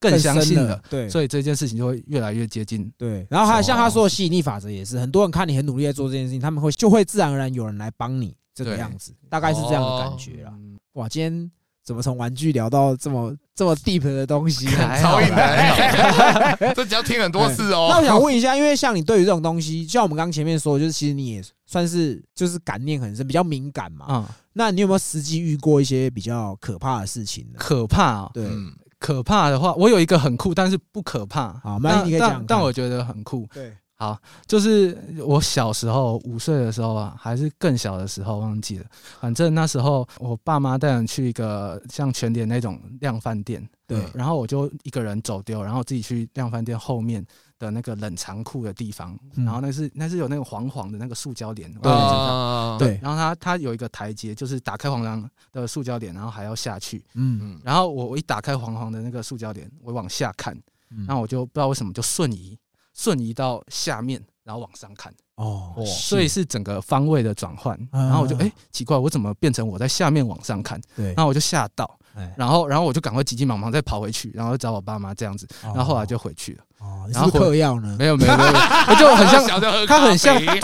[0.00, 1.08] 更相信了，，了对。
[1.08, 2.92] 所以这件事情就会越来越接近。
[2.98, 10.52] 对，然后还有像他哦说的吸引力法则也是，很多人看你很努力在做这件事情，他们会就会自然而然有人来帮你这个样子，大概是这样的感觉啦。
[10.52, 11.50] 嗯哇，今天
[11.84, 14.66] 怎么从玩具聊到这么这么 deep 的东西？
[14.68, 18.04] 还超硬的， 这只要听很多次哦那我哦。
[18.04, 24.06] 想问一下，因为像你对于这种东西，就像我们刚刚前面说的，就是其实你也算是就是感念很深，比较敏感嘛。
[24.08, 24.24] 嗯，
[24.54, 27.58] 那你有没有实际遇过一些比较可怕的事情呢？
[27.58, 28.30] 可怕哦。
[28.32, 31.52] 对，嗯，可怕的话，我有一个很酷，但是不可怕。
[31.62, 33.46] 好没关系但你可以讲但我觉得很酷。
[33.52, 38.84] 对，好，就是我小时候五岁的时候啊，还是更小的时候，忘记了。
[39.20, 47.24] 反正那时候我爸妈带人去一个像全联那种量贩店，对然后我就一个人走丢，然后自己去量贩店后面
[47.56, 51.72] 的那个冷藏库的地方，嗯然后那是那是有那个黄黄的那个塑胶帘，
[52.78, 57.04] 对然后它它有一个台阶，就是打开黄黄的塑胶帘，然后还要下去。
[57.14, 60.52] 嗯嗯，然后我我一打开黄黄的那个塑胶帘，我往下看，
[60.90, 62.58] 嗯然后我就不知道为什么就瞬移
[62.94, 67.76] 瞬移到下面，然后往上看，哦，所以是整个方位的转换。
[67.90, 68.04] 啊。
[68.04, 70.80] 然后我就哎、奇怪，我怎么变成我在下面往上看？
[70.96, 72.32] 对，然后我就吓到，哎。
[72.36, 76.64] 然后然后我就赶快急急忙忙再跑回去，然后找我爸妈这样子，然后后来就回去了。
[76.84, 77.96] 哦，你是嗑药呢？
[77.98, 78.50] 没有没有没有，
[78.88, 80.60] 我 就很像他很像咖啡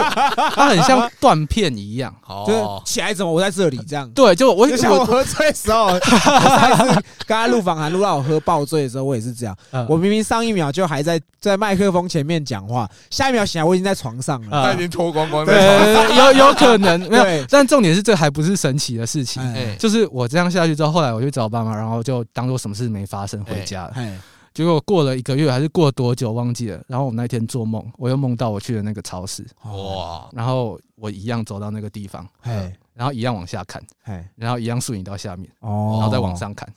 [0.54, 2.14] 它很像断片一样。
[2.46, 4.08] 就起来怎么我在这里这样。
[4.10, 9.56] 对，就我就像我我喝醉的时候，我上一次跟他录访谈录到我喝爆醉的时候，我也是这样。
[9.70, 14.74] 呃我明明上一秒就还在在麦克风前面讲话，下一秒醒来我已经在床上了。
[14.74, 19.42] 已经脱光光对在床有有可能没有，但重点是这还不是神奇的事情。
[19.42, 23.92] 哎就是我这样下去之后，后来我去找我爸妈，然后就当做什么事没发生回家了。
[23.96, 24.16] 哎
[24.52, 36.68] 结果过了一个月还是过了多久忘记了，然后我那天做梦，我又梦到我去了那个超市，哇，然后我一样走到那个地方，哎然后一样往下看，哎然后一样瞬移到下面，哦，然后再往上看，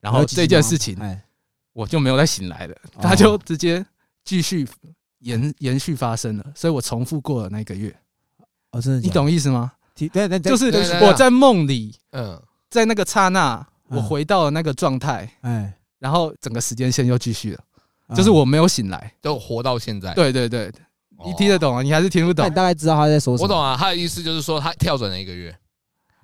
[0.00, 1.22] 然后这件事情哎
[1.72, 3.84] 我就没有再醒来了，哦它就直接
[4.24, 4.68] 继续
[5.20, 7.94] 延延续发生了，所以我重复过了那个月，
[8.72, 9.08] 哦，真的，你？
[9.08, 9.72] 懂意思吗？
[9.94, 10.66] 对对对，就是
[11.04, 13.54] 我在梦里，嗯，在那个刹那，
[13.88, 13.98] 嗯。
[13.98, 15.72] 我回到了那个状态，哎，
[16.02, 17.60] 然后整个时间线又继续了，
[18.08, 19.14] 啊就是我没有醒来。
[19.20, 20.12] 都活到现在。
[20.14, 20.66] 对对对，
[21.16, 21.80] 哦你听得懂啊？
[21.80, 22.54] 你还是听不懂那你？
[22.56, 23.44] 大概知道他在说什么？
[23.44, 25.56] 我懂啊，他的意思就是说他跳转了一个月，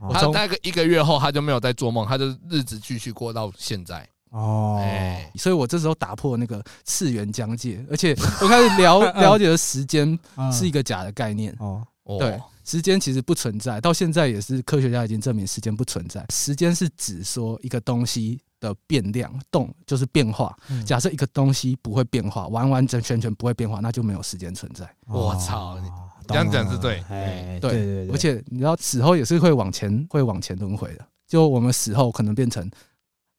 [0.00, 4.04] 哦他从那个一个月后他就没有再做梦，他就日子继续过到现在。
[4.30, 11.54] 哦，哎，所以我这时候打破那个次元疆界，而且 我开始了了解了时间嗯是一个假的概念。
[11.60, 16.26] 哦，哦对，时间其实不存在，到现在也是科学家已经证明时间不存在。
[16.28, 20.56] 时间是指说一个东西的变量动，就是变化。
[20.68, 20.84] 嗯。
[20.84, 24.88] 假设一个东西不会变化，完完整全全不会变化，那就没有时间存在。
[25.06, 25.78] 我操
[26.26, 27.02] 这样讲是对。
[27.08, 32.70] 哎，对对对对，而且你知道死后也是会往前会往前轮回的，就我们死后可能变成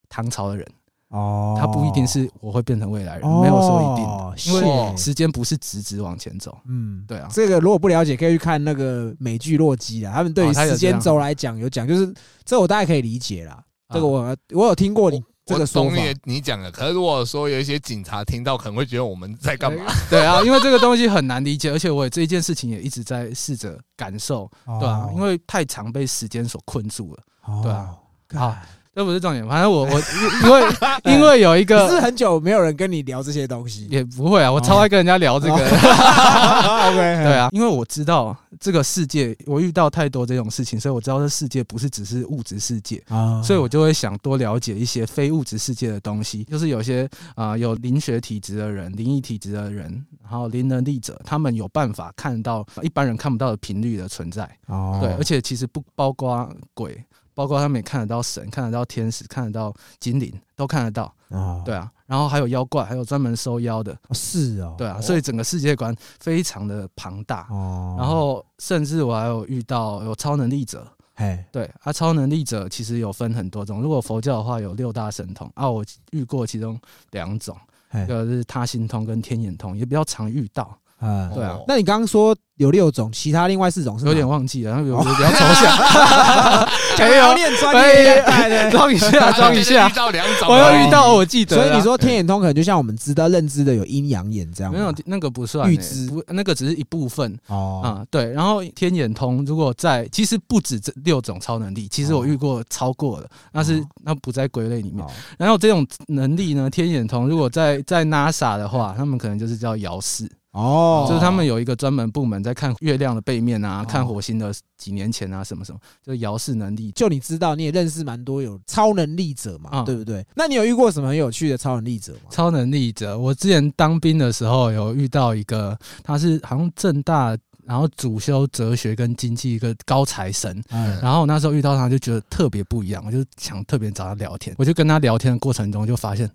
[0.10, 0.68] 唐朝的人，
[1.10, 4.06] 哦，他不一定是我会变成未来人，没有说一定。
[4.06, 4.16] 哦
[4.46, 6.58] 因为时间不是直直往前走。
[6.66, 7.28] 嗯，对啊。
[7.30, 12.14] 这个如果不了解，可以去看那个美剧《洛基》啊，他们对于时间轴来讲有讲，就是
[12.46, 13.62] 这我大概可以理解啦。
[13.90, 19.84] 啊这个我我有听过你这个说法，你你讲的，可是如果说有一些警察听到，可能会觉得我们在干嘛？
[20.08, 27.24] 对啊，因为这个东西很难理解，而且我也这一件事情也一直在试着感受，对啊，因为太常被时间所困住了。
[27.46, 27.96] 哦对啊，
[28.36, 28.56] 好
[29.00, 30.02] 这不是重点，反正我我
[30.44, 30.76] 因为
[31.16, 35.54] 因为有一个是很久没有人跟你聊这些东西也不会啊，我超爱跟人家聊这个。
[35.56, 46.44] OK，对，啊，因为我知道这个世界，我遇到太多这种事情，所以我知道这世界不是只是物质世界，啊所以我就会想多了解一些非物质世界的东西。
[46.44, 54.44] 就是有些啊、呃有灵学体质的人、灵异体质的人，然后灵能力者，他们有办法看到一般人看不到的频率的存在。
[54.68, 57.02] 哦对，而且其实不包括鬼，
[57.40, 61.06] 包括他们也看得到神，看得到天使，看得到精灵，都看得到。
[61.30, 63.94] 啊对啊，然后还有妖怪，还有专门收妖的。
[64.10, 67.48] 哦是哦，对啊，哦所以整个世界观非常的庞大。
[67.50, 73.82] 哦，然后甚至我还有遇到有超能力者，哎对啊，超能力者其实有分很多种。
[73.82, 75.82] 如果佛教的话，有六大神通啊，我
[76.12, 76.78] 遇过其中
[77.12, 77.56] 两种，
[77.92, 80.78] 哎一个是他心通跟天眼通，也比较常遇到。
[81.00, 81.52] 啊对啊。
[81.52, 81.64] 哦。
[81.68, 85.78] 那你刚刚说有六种，其他另外四种是有点忘记了，然后有有比较抽象，
[86.98, 89.88] 讲要练专业装一下，装一下。
[89.90, 89.94] 遇。
[89.94, 91.56] 到两种，我又遇到，我记得。
[91.56, 96.08] 所以你说天眼通可能就像我们知道认知的有阴阳眼这样吗，没有那个不算、欸，预知。
[96.08, 97.38] 不，那个只是一部分。
[97.48, 97.82] 哦。
[97.84, 105.04] 啊、对，然后天眼通如果在，其实不止这六种超能力，其实我遇过超过了，那是哦那不在归类里面。
[105.04, 105.10] 哦。
[105.38, 116.92] 然后这种能力呢，天眼通如果在在 NASA 的话，他们可能就是叫遥视，哦，就是他们有一个专门部门在看月亮的背面啊，哦看火星的几年前啊，什么什么，就是遥视能力。
[116.94, 120.26] 就你知道，你也认识蛮多有超能力者嘛，嗯对不对？
[120.36, 122.20] 那你有遇过什么很有趣的超能力者吗？
[122.32, 134.56] 超能力者，我之前当兵的时候有遇到一个，他是好像正大，然后主修哲学跟经济一个高材生，嗯然后我那时候遇到他就觉得特别不一样，我就想特别找他聊天。
[134.58, 136.28] 我就跟他聊天的过程中就发现，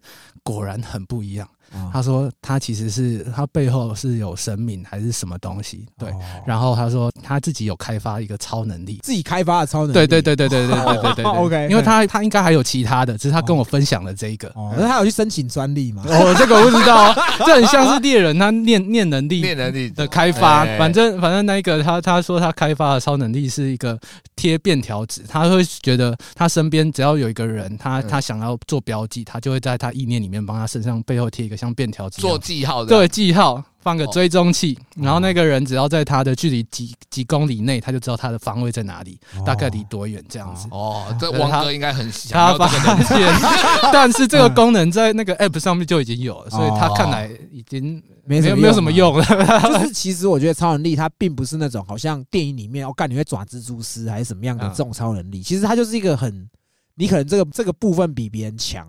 [0.45, 1.49] 果然很不一样。
[1.73, 1.91] 啊。
[1.93, 6.11] 他说他其实是他背后是有神明还是什么东西，对。
[6.11, 9.01] 哦然后他说他自己有开发一个超能力。
[9.03, 14.49] 自己开发的超能力，对对对对对对对对对对 OK 因为他他应该还有其他的，只是他跟我分享了这一个。
[14.55, 16.03] 哦，那他有去申请专利吗？
[16.07, 17.15] 哦，这个我不知道，
[17.47, 20.79] 这很像是猎人他念念能力念能力的开发，哎。
[20.79, 23.99] 反正反正那个他他说他开发的超能力是一个
[24.37, 28.09] 贴便条纸，他会觉得他身边只要有一个人，他嗯。
[28.09, 34.11] 他想要做标记，他就会在他意念里面帮他身上背后贴一个个像便条纸做，记号的，对，记号放个哦。
[34.13, 40.67] 追踪器，然后那个人只要在他的距离几几公里内，他就知道他的方位在哪里，大概离多远这样子。
[40.71, 43.51] 哦，这王哥应该很想他发要这个能力现，
[43.93, 49.25] 但是这个功能在那个 App 上面就已经有了，所以他看来已经没没有没有什么用了。
[49.63, 54.71] 就是其实我觉得超能力它并不是那种好像电影里面哦，干你会抓蜘蛛丝还是什么样的嗯。
[54.71, 56.49] 这种超能力，其实它就是一个很
[56.97, 58.87] 你可能这个这个部分比别人强，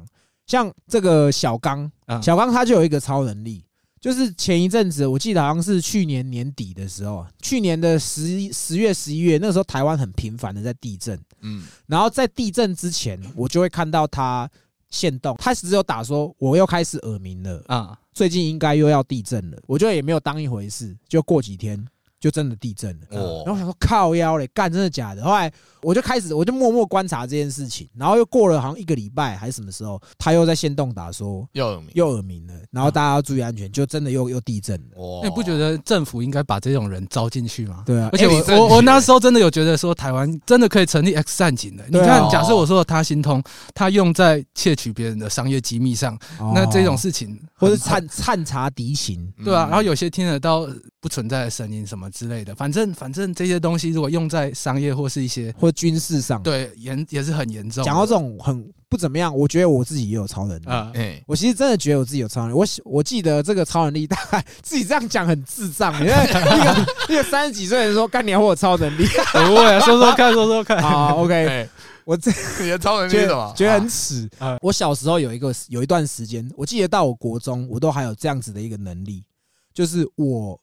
[0.48, 3.64] 像这个小刚，嗯小刚他就有一个超能力。
[4.02, 14.48] 就是前一阵子，我记得好像是去年年底的时候，去年的十一十月、十一月，那时候台湾很频繁的在地震，嗯，然后在地震之前，我就会看到他
[14.92, 21.84] 现动，他只有打说我又开始耳鸣了，啊，最近应该又要地震了，我就也没有当一回事，就过几天
[22.26, 23.06] 就真的地震了。
[23.12, 25.24] 哦然后我想说靠腰嘞，干真的假的？
[25.24, 25.52] 后来
[25.84, 34.98] 我就开始我就默默观察这件事情，然后又过了好像一个礼拜还是什么时候，他又在线动打说又耳鸣，又耳鸣了，然后大家要注意安全，就真的又又地震了。
[34.98, 37.84] 哇那你不觉得政府应该把这种人招进去吗？
[37.86, 41.84] 对啊，而且我我我那时候真的有觉得说，台湾真的可以成立 X 战警的。
[41.90, 43.44] 你看，假设我说的他心通，
[43.76, 50.68] 他用在窃取别人的商业机密上，那这种哦事情或是很探探查敌情，嗯对啊，然后有些听得到
[51.00, 57.84] 不存在的声音什么之类的，反正反正这些东西如果用在商业或是一些或军事上，对严也是很严重。
[57.84, 60.66] 讲到这种很不怎么样，我觉得我自己也有超能力。
[60.66, 62.54] 啊，哎，我其实真的觉得我自己有超能力。
[62.54, 65.94] 我喜我记得这个超能力，大概自己这样讲很智障。
[66.00, 69.06] 因为一个 一个三十几岁的人说：“干你要我有超能力。
[69.34, 70.82] 不会啊，说说看，说说”看。
[70.82, 71.70] 好，OK，哎，
[72.06, 72.32] 我这
[72.64, 73.54] 你的超能力什么？
[73.58, 74.58] 觉得很耻啊。
[74.62, 79.26] 我小时候有一个有一段时间，我记得到我国中，我都还有这样子的一个能力，
[79.74, 80.58] 就是我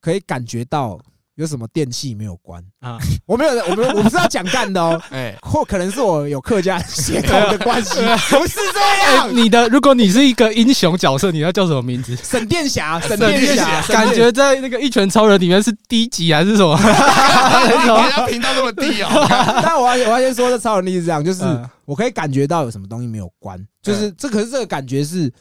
[0.00, 0.98] 可以感觉到
[1.34, 2.62] 有什么电器没有关。
[2.80, 2.98] 啊。
[3.26, 7.96] 我没有，我没有，我不是要讲干的哦， 哎，或可能是我有客家血统的关系，
[8.30, 9.36] 不是这哎，样。
[9.36, 12.14] 你的如果你是一个英雄角色，你要叫什么名字？
[12.16, 16.76] 沈殿霞，沈沈殿殿霞，感觉在那个一拳超人里面是低级还是什么？
[16.78, 19.26] 你给他频道这么低哦，
[19.62, 25.32] 但我要我要先说，这超能力是这样，就是嗯我可以感觉到有什么东西没有关，就是这可是这个感觉是，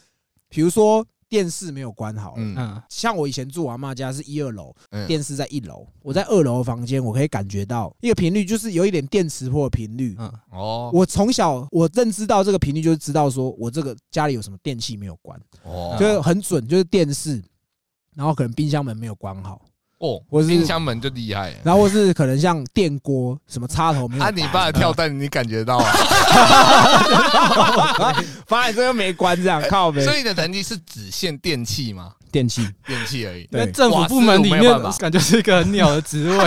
[0.50, 2.56] 比如说电视没有关好了，嗯。
[2.58, 2.84] 嗯。
[2.90, 5.08] 像我以前住我阿妈家是一二楼，嗯。
[5.08, 10.16] 电视在一楼，我在二楼的房间，我可以感觉到一个频率，就是有一点电磁波的频率。
[10.18, 10.32] 嗯。
[10.52, 10.92] 哦。
[10.94, 15.96] 我从小我认知到这个频率，就是知道说我这个家里有什么电器没有关，哦。
[16.00, 17.44] 就是很准，就是电视，
[18.16, 19.62] 然后可能冰箱门没有关好，
[20.06, 21.54] 哦，或是冰箱门就厉害。
[21.64, 25.92] 然后或是可能像电锅什么插头没有啊，你爸的跳蛋你感觉到啊？
[28.48, 30.04] 发现这个没关，这样靠呗。
[30.04, 32.12] 所以你的成绩是只限电器吗？
[32.36, 33.66] 电器，电器而已，对。
[33.66, 34.62] 在政府部门里面
[35.00, 36.38] 感觉是一个很鸟的职位。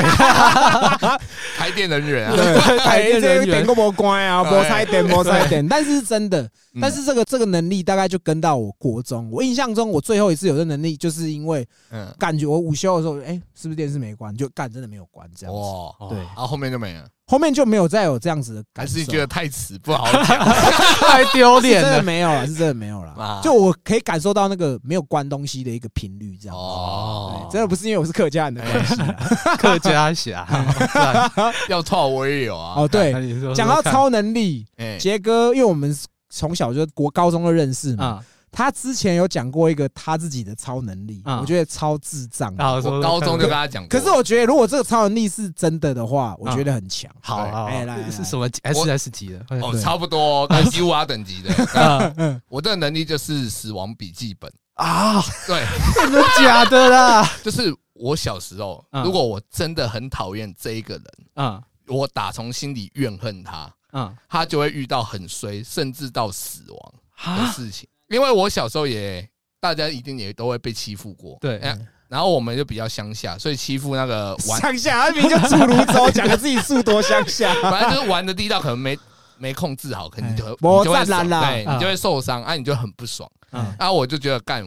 [1.56, 3.22] 开店的人啊，对，台电人。
[3.22, 4.60] 员这个点都没关啊，对。
[4.60, 5.66] 没拆点，没拆点。
[5.66, 6.42] 但是是真的，
[6.74, 6.80] 嗯。
[6.82, 14.36] 但是这个这个能力大概就跟到我国中，我印象中我最后一次有这能力，就是因为嗯，感觉我午休的时候，哎，是不是电视没关？
[14.36, 15.58] 就干真的没有关这样子。
[15.58, 16.18] 哇，对。
[16.18, 20.24] 然后后面就没了，后面就没有再有这样子的感受，还是你觉得太迟不好讲
[21.06, 22.02] 太丢是真的脸了。
[22.02, 23.40] 没有了，是真的没有了啊。
[23.44, 26.56] 就我可以感受到那个没有关东西的一个频率，这样。
[26.56, 29.14] 哦对，真的不是因为我是客家人的关系啊。
[29.58, 30.46] 客家侠，
[30.94, 31.30] 赞
[31.68, 32.72] 要套我也有啊。
[32.78, 33.12] 哦，对
[33.54, 35.94] 讲到超能力，哎，杰哥，因为我们
[36.30, 42.54] 从小就国高中就认识嘛，啊，他之前有讲过一个他自己的超能力，嗯我觉得超智障。
[42.56, 42.64] 的。
[42.64, 47.10] 好，说说我高中就跟他讲过，可是我觉得，如果这个超能力是真的的话，我觉得很强。
[47.12, 47.18] 对。
[47.22, 48.10] 好好，哎来来来。
[48.10, 49.38] 是什么？S S 级的？
[49.60, 52.42] 哦，对差不多跟 U R 等级的。
[52.48, 57.30] 我这个能力就是死亡笔记本，啊，对，真的假的啦？
[57.44, 61.04] 就是我小时候，嗯如果我真的很讨厌这一个人，
[61.36, 66.92] 嗯我打从心里怨恨他，嗯他就会遇到很衰，甚至到死亡
[67.36, 67.88] 的啊，事情。
[68.08, 69.28] 因为我小时候也，
[69.60, 71.58] 大家一定也都会被欺负过，对。
[71.58, 71.78] 哎
[72.08, 77.52] 然后我们就比较乡下，所以欺负那个玩，乡下，他明明就住泸州，讲的自己住多乡下。
[77.60, 78.98] 反正就是玩的地道可能没
[79.36, 83.30] 没控制好，可能你就哎你就会对，你就会受伤，啊，你就很不爽。
[83.52, 83.62] 嗯。
[83.78, 84.66] 然后我就觉得干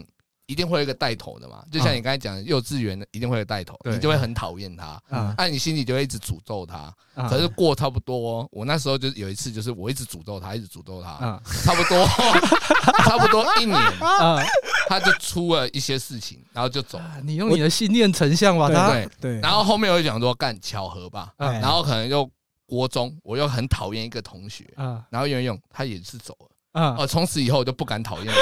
[0.52, 6.94] 一定会有一个带头的嘛，就像你刚才讲的，幼稚园的一定会有带头，你就会很讨厌他，啊那你心里就会一直诅咒他。
[7.16, 7.26] 嗯。
[7.30, 11.42] 可是过差不多，我那时候就有一次，就是我一直诅咒他，一直诅咒他，嗯。
[11.64, 12.06] 差不多
[13.06, 14.46] 差不多一年，嗯，
[14.90, 17.00] 他就出了一些事情，然后就走。
[17.24, 21.50] 你用你的信念成像把他，对，对，然后后面我就讲说干巧合吧，嗯。
[21.62, 22.30] 然后可能又
[22.66, 25.02] 国中，我又很讨厌一个同学，嗯。
[25.10, 28.28] 然后用一用他也是走了，嗯哦，从此以后我就不敢讨厌？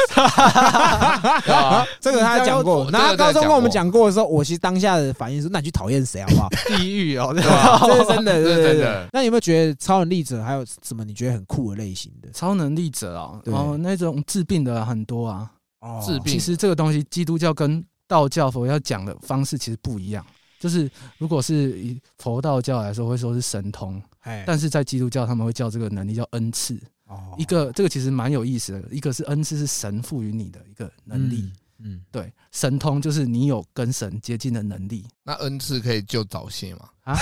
[2.00, 2.86] 这个他讲过。
[2.86, 6.50] 这个那他高中跟我们这个讲过的时候，我其实当下的反应是：那你去讨厌谁好不好？
[6.68, 7.80] 地狱哦，对吧？
[7.82, 9.08] 这是真的，这对对对是真的。
[9.12, 12.30] 那你有没有觉得超能力者还有什么你觉得很酷的类型的？
[12.32, 15.50] 超能力者哦，哦，那种治病的很多啊，
[15.82, 20.24] 哦治病其实这个东西，基督教跟道教、佛教讲的方式其实不一样。
[20.60, 26.78] 就是如果是以佛道教来说，会说是神通，哎，但是在基督教他们会叫这个能力叫恩赐。
[27.10, 31.52] 哦一个这个其实蛮有意思的，一个是恩赐是神赋予你的一个能力，，
[31.84, 36.82] 嗯，对，神通就是你有跟神接近的能力那恩赐可以救早泄吗？
[37.04, 37.18] 啊。
[37.18, 37.20] 嗯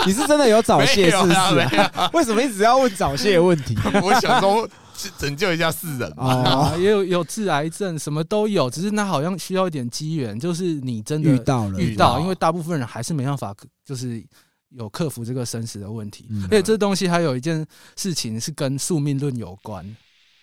[0.06, 1.36] 你是真的有早泄是不是？
[2.16, 3.76] 为什么一直要问早泄的问题？
[4.02, 14.24] 我想说是拯救一下世人啊，，也有有治癌症，什么都有，只是那好像需要一点机缘，就是你真的遇到了，遇到，因为大部分人还是没办法，就是
[14.70, 16.26] 有克服这个生死的问题。
[16.30, 17.66] 嗯而且这东西还有一件
[17.96, 19.84] 事情是跟宿命论有关，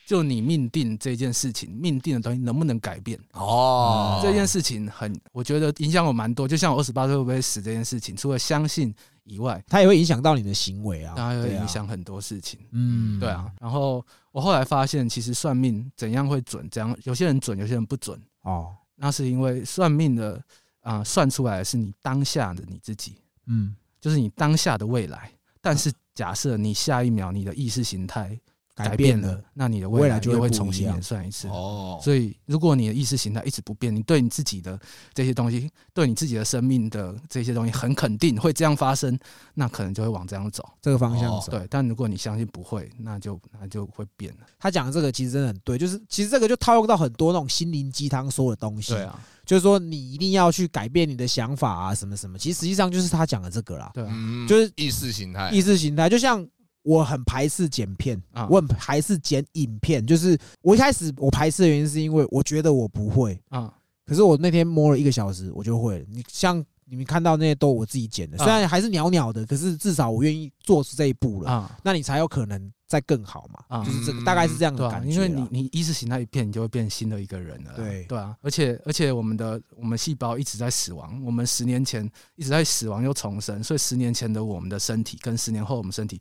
[0.05, 3.19] 就你命定这件事情，命定的东西能不能改变？
[3.33, 6.47] 哦，这件事情很，我觉得影响我蛮多。
[6.47, 12.59] 就像我二十八岁会不会死这件事情，除了相信以外，它也会影响到你的行为啊，当然会影，响很多事情。
[12.71, 18.17] 嗯，对啊，，然后我后来发现，其实算命怎样会准，怎样有些人准，有些人不准。
[18.43, 20.41] 哦，那是因为算命的
[20.81, 23.17] 啊、算出来的是你当下的你自己，
[23.47, 25.31] 嗯，就是你当下的未来。
[25.61, 28.39] 但是假设你下一秒你的意识形态
[28.77, 31.47] 改变变了，，那你的未来就会重新演算一次。
[31.47, 34.79] 哦，所以，如果你的意识形态一直不变，你对你自己的
[35.15, 39.17] 这些东西，对你自己的生命的这些东西很肯定会这样发生，
[39.55, 40.63] 那可能就会往这样走。
[40.79, 41.51] 这个方向哦走。
[41.51, 44.45] 对，但如果你相信不会，那就那就会变了。
[44.59, 56.47] 他讲的这个其实真的很对，就是其实这个就套用到很多那种心灵鸡汤说的东西，对，啊，就是说你一定要去改变你的想法啊，什么什么，其实实际上就是他讲的这个啦，对啊，嗯就是意识形态，意识形态，就像。
[56.87, 60.05] 我很排斥剪片，啊我很排斥剪影片。
[60.07, 63.73] 就是我一开始我排斥的原因是因为我觉得我不会，啊，
[64.05, 66.05] 可是我那天摸了一个小时，我就会了。
[66.09, 73.59] 你像你们看到那些都我自己剪的，啊虽然还是袅袅的，可是至少我愿意做出这一步了，啊，那你才有可能再更好嘛。
[73.67, 75.11] 啊就是这个大概是这样的感觉啊。
[75.13, 77.73] 因为你你意识形态一变，你就会变新的一个人了。
[77.75, 86.17] 对对啊，而且而且我们的我们细胞一直在死亡，我们十年前一直在死亡又重生，所以十年前的我们的身体跟十年后我们身体，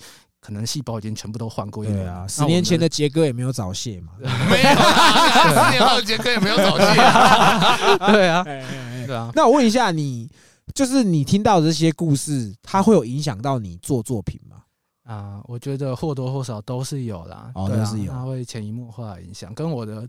[0.47, 2.05] 可能细胞已经全部都换过一轮了。
[2.05, 4.13] 对啊， 十年前的杰哥也没有早泄嘛。
[4.49, 8.13] 没有啊，十年后杰哥也没有早泄啊。
[8.13, 10.31] 对啊，对啊，那我问一下你，
[10.73, 14.59] 就是你听到的这些故事，它会有影响到你做作品吗？
[15.03, 20.09] 啊，我觉得或多或少都是有啦，对啊哦都是有它会潜移默化的影响，跟我的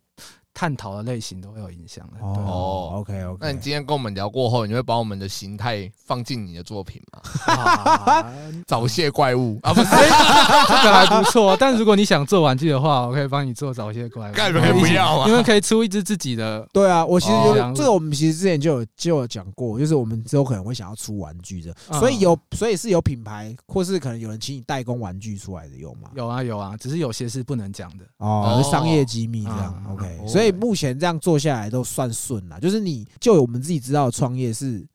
[0.58, 2.26] 探讨的类型都会有影响的。
[2.26, 3.38] 哦，OK OK。
[3.40, 7.22] 那你今天跟我们聊过后，你会把我们的形态放进你的作品吗？
[7.54, 8.26] 啊
[8.66, 11.56] 早泄怪物啊，不是，这个还不错。
[11.60, 14.34] 但如果你想做玩具的话，我可以帮你做早泄怪物。
[14.34, 16.68] 干嘛不要啊你们可以出一只自己的。
[16.74, 26.10] 对啊，我其实哦有这个，我们其实之前就有就有讲过，就是我们之后可能会想要出玩具的，嗯所以有所以是有品牌，或是可能有人请你代工玩具出来的，有吗？
[26.16, 28.06] 有啊有啊，只是有些是不能讲的。
[28.18, 30.18] 哦，商业机密这样嗯，OK。
[30.24, 34.86] 哦所以目前这样做下来都算顺啦，就是你就我们自己知道的创业是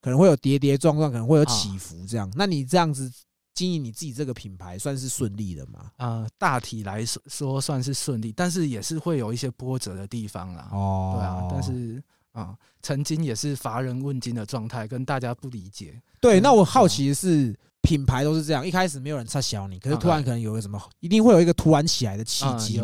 [0.00, 2.30] 可能会有跌跌撞撞，可能会有起伏这样。
[2.34, 3.10] 那你这样子
[3.54, 5.90] 经营你自己这个品牌，算是顺利的吗？
[5.98, 10.68] 呃，大体来说说算是顺利，但是也是会有一些波折的地方啦。
[10.72, 16.00] 哦对啊，但是啊、曾经也是乏人问津的状态，跟大家不理解。
[16.18, 22.80] 对，嗯那我好奇的是，品牌都是这样，一开始没有人插小你，可是突然可能有个什么，一定会有一个突然起来的契啊机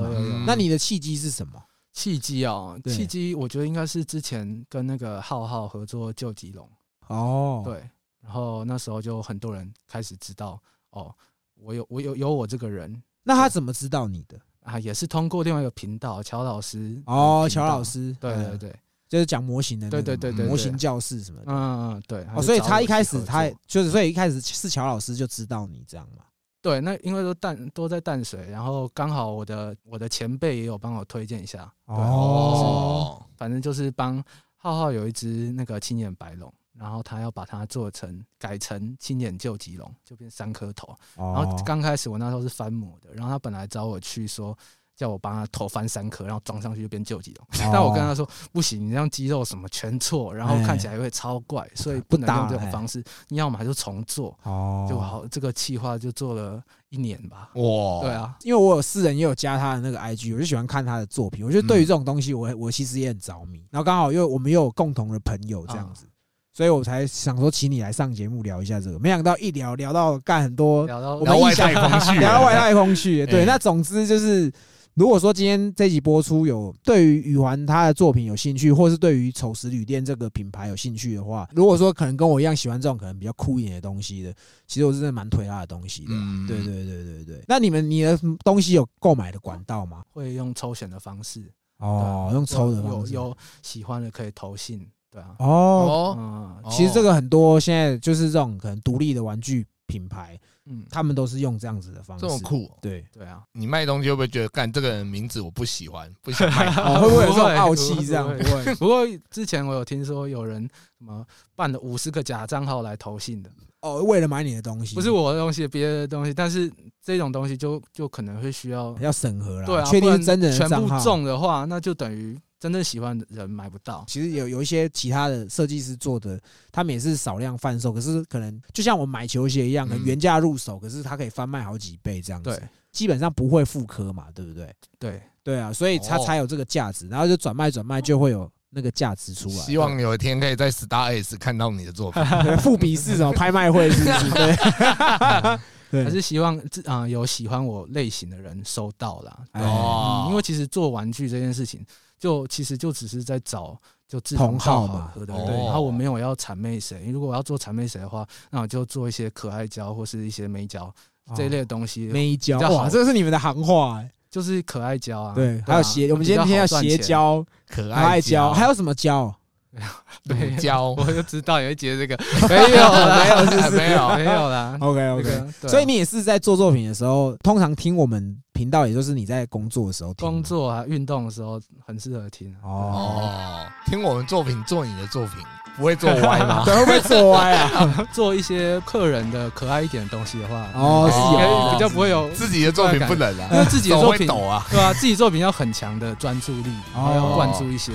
[0.46, 1.58] 那你的契机是什么？
[1.99, 6.70] 契机哦，契机，我觉得应该是之前跟那个浩浩合作救吉龙，
[7.09, 7.74] 哦，，对，
[8.20, 11.12] 然后那时候就很多人开始知道哦，
[11.57, 13.03] 我有我有有我这个人。
[13.24, 14.38] 那他怎么知道你的？
[14.62, 18.59] 啊，也是通过另外一个频道乔老师哦，乔老，师，嗯，对对。
[18.59, 20.46] 对，就是讲模型的对对对对对。
[20.46, 21.46] 模型教室什么的。
[21.51, 26.22] 嗯嗯对，哦，所以他一开始他就是，所以一开始是乔老师就知道你这样嘛。
[26.61, 34.22] 对，那因为都淡都在淡水，然后刚好我的我的前辈也有帮我推荐一下，对哦，反正就是帮
[34.56, 40.94] 浩浩有一只那个青眼白龙，然后他要把它做成改成青眼救急龙，就变三颗头。
[41.16, 44.56] 然后哦，刚开始我那时候是翻模的，然后他本来找我去说。
[44.99, 47.46] 叫我帮他头翻三颗，然后装上去就变救急龙。
[47.68, 53.01] 哦 但我跟他说不行，你这样肌肉什么全错，然后看起来会超怪，所以不能用这种方式。
[53.28, 55.24] 你要么还是重做，哦，就好。
[55.30, 57.49] 这个企划就做了一年吧。
[57.55, 61.46] 哇，对，啊，因为我有私人也有加他的那个 IG，我就喜欢看他的作品。
[61.46, 63.64] 我觉得对于这种东西我，我其实也很着迷。
[63.70, 66.07] 然后刚好因为我们又有共同的朋友这样子，
[66.53, 68.99] 所以我才想说请你来上节目聊一下这个。
[68.99, 73.24] 没想到一聊聊到干很多，聊到我们空去了，聊到外太空去。
[73.26, 74.53] 对， 哎那总之就是。
[74.99, 84.34] 如果说今天这集播出有对于宇环他的作品有兴趣，或是对于丑石旅店这个品牌有兴趣的话，如果说可能跟我一样喜欢这种可能比较酷一点的东西的，
[84.66, 86.09] 其实我是真的蛮推他的东西的。
[86.11, 87.44] 嗯对对对对对。
[87.46, 90.03] 那你们你的东西有购买的管道吗？
[90.12, 91.44] 会用抽选的方式，
[91.78, 93.14] 哦，用抽的有方式。
[93.14, 96.24] 有喜欢的可以投信，对啊，哦，哦，嗯
[96.64, 102.24] 哦其实这个很多现在就是这种可能独立的玩具品牌，嗯，他们都是用这样子的方式。
[102.24, 102.78] 这么酷哦。
[102.80, 106.66] 对，对啊，你卖东西会不会觉得，干这个人名字我不喜欢，不想卖？
[106.80, 108.28] 哦，会不会有 这种傲气这样？
[108.28, 108.74] 不不会。
[108.76, 110.62] 不过之前我有听说有人
[110.99, 111.26] 什么
[111.57, 116.70] 办了五十个假账号来投信的，哦，为了买你的东西，不是我的东西，别的东西，但是
[117.03, 120.89] 这种东西就就可能会需要要审核啦，对啊，确定是真人的全部。
[121.03, 124.04] 中的话，那就等于真正喜欢的人买不到。
[124.09, 126.40] 其实有有一些其他的设计师做的，
[126.72, 132.50] 他们也是少量贩售，可是可能就像我们买球鞋一样，可能嗯原价入手，可是它可以翻卖好几倍这样子。
[132.50, 134.74] 对，基本上不会复刻嘛，对不对？
[134.98, 139.54] 对，对啊，所以它哦才有这个价值，然后就转卖转卖就会有那个价值出来。
[139.54, 142.22] 希望有一天可以在 Star S 看到你的作品。
[142.42, 144.30] 对富比是什么拍卖会是不是？
[144.34, 145.59] 对，
[145.90, 149.38] 对，还是希望自啊、有喜欢我类型的人收到啦。
[149.52, 151.82] 哎哦嗯，因为其实做玩具这件事情，
[152.18, 155.56] 就其实就只是在找就志同同好嘛道合的，哦对。
[155.64, 160.92] 然后我没有要谄媚谁，如果我要做谄媚谁的话，那我就做一些可爱胶或是一些美胶
[161.36, 164.10] 这一类的东西，美胶哇，这个是你们的行话哎。
[164.30, 165.34] 就是可爱胶啊。
[165.34, 169.34] 对，啊还有鞋，我们今天要鞋，胶、可可爱胶，还有有什么胶？
[170.28, 170.94] 对乳胶。
[170.94, 172.16] 比较好赚钱我就知道你会接这个，
[172.48, 174.76] 没有啦，没有是是没有没有啦。
[174.80, 180.28] OK 那 OK，所以你也是在做作品的时候，通常听我们频道，也就是你在工作的时候听。
[180.28, 185.36] 工作啊、运动的时候很适合听哦，听我们作品做你的作品，
[185.79, 186.62] 不会做歪吗？
[186.66, 187.95] 对，会不会做歪 啊？
[188.12, 194.66] 做一些客人的可爱一点的东西的话，哦比较不会有，自己的作品不能因啊，为自己的作品抖啊。
[194.70, 197.93] 对啊，自己作品要很强的专注力，然后要灌注一些。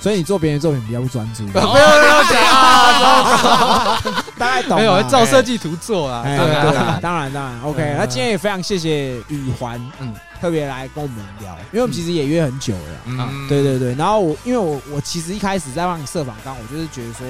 [0.00, 4.00] 所以你做别人的作品比较不专注，不要不要讲啊！
[4.38, 4.80] 大概懂啊。
[4.80, 7.94] 没有照设计图做啊，哎，对对啊，啊，当然当然，OK。
[7.98, 13.00] 那今天也非常谢谢宇环，嗯嗯，特别来跟我们聊，因为我们其实也约很久了。
[13.06, 17.26] 嗯，对对对，然后我因为我我其实一开始在帮你设访纲，我就是觉得说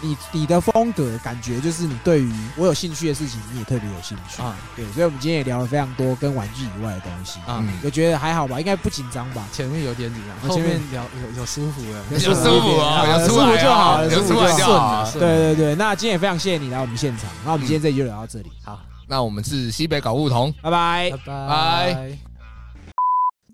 [0.00, 4.40] 你你的风格感觉就是你对于我有兴趣的事情，你也特别有兴趣。
[4.42, 4.56] 啊。
[4.76, 7.38] 对，所以我们今天也聊了非常多跟玩具以外的东西。
[7.40, 7.58] 啊。
[7.60, 9.46] 嗯我觉得还好吧，应该不紧张吧？
[9.52, 14.84] 前面有点紧张，后前面面聊有有舒服了，有舒服 啊，有舒服就好了，有舒服就好就好。
[14.86, 15.04] 啊。
[15.04, 21.10] 顺对对对，那今天也非常谢谢你来我们现场，那我们今天这集就聊到这里，好，那我们是西北搞不同，拜拜。
[21.10, 21.24] 拜。
[21.26, 22.18] 拜。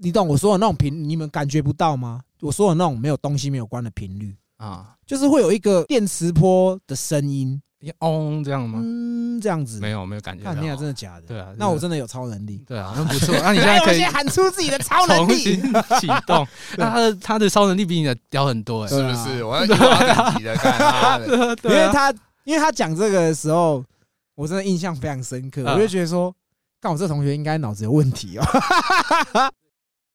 [0.01, 2.21] 你懂我说的那种频，你们感觉不到吗？
[2.41, 7.61] 我说的那种没有东西没有关的频率，啊，就是会有一个电磁波的声音，
[8.01, 8.81] 嗡这样吗？
[8.83, 9.79] 嗯，这样子。
[9.81, 11.27] 没有没有感觉到看，你俩真的假的？
[11.27, 12.63] 对啊那我真的有超能力。
[12.67, 13.35] 对啊，那不错。
[13.43, 15.61] 那你现，在 可以喊出自己的超能力。
[16.01, 16.47] 启动，
[16.79, 19.45] 那他的他的超能力比你的屌很多哎，是不是？
[19.45, 19.77] 我要看
[20.79, 21.27] 他的，
[21.65, 23.85] 因为他，因为他讲这个的时候，
[24.35, 26.35] 我真的印象非常深刻，嗯我就觉得说，
[26.81, 28.45] 干我这同学应该脑子有问题哦。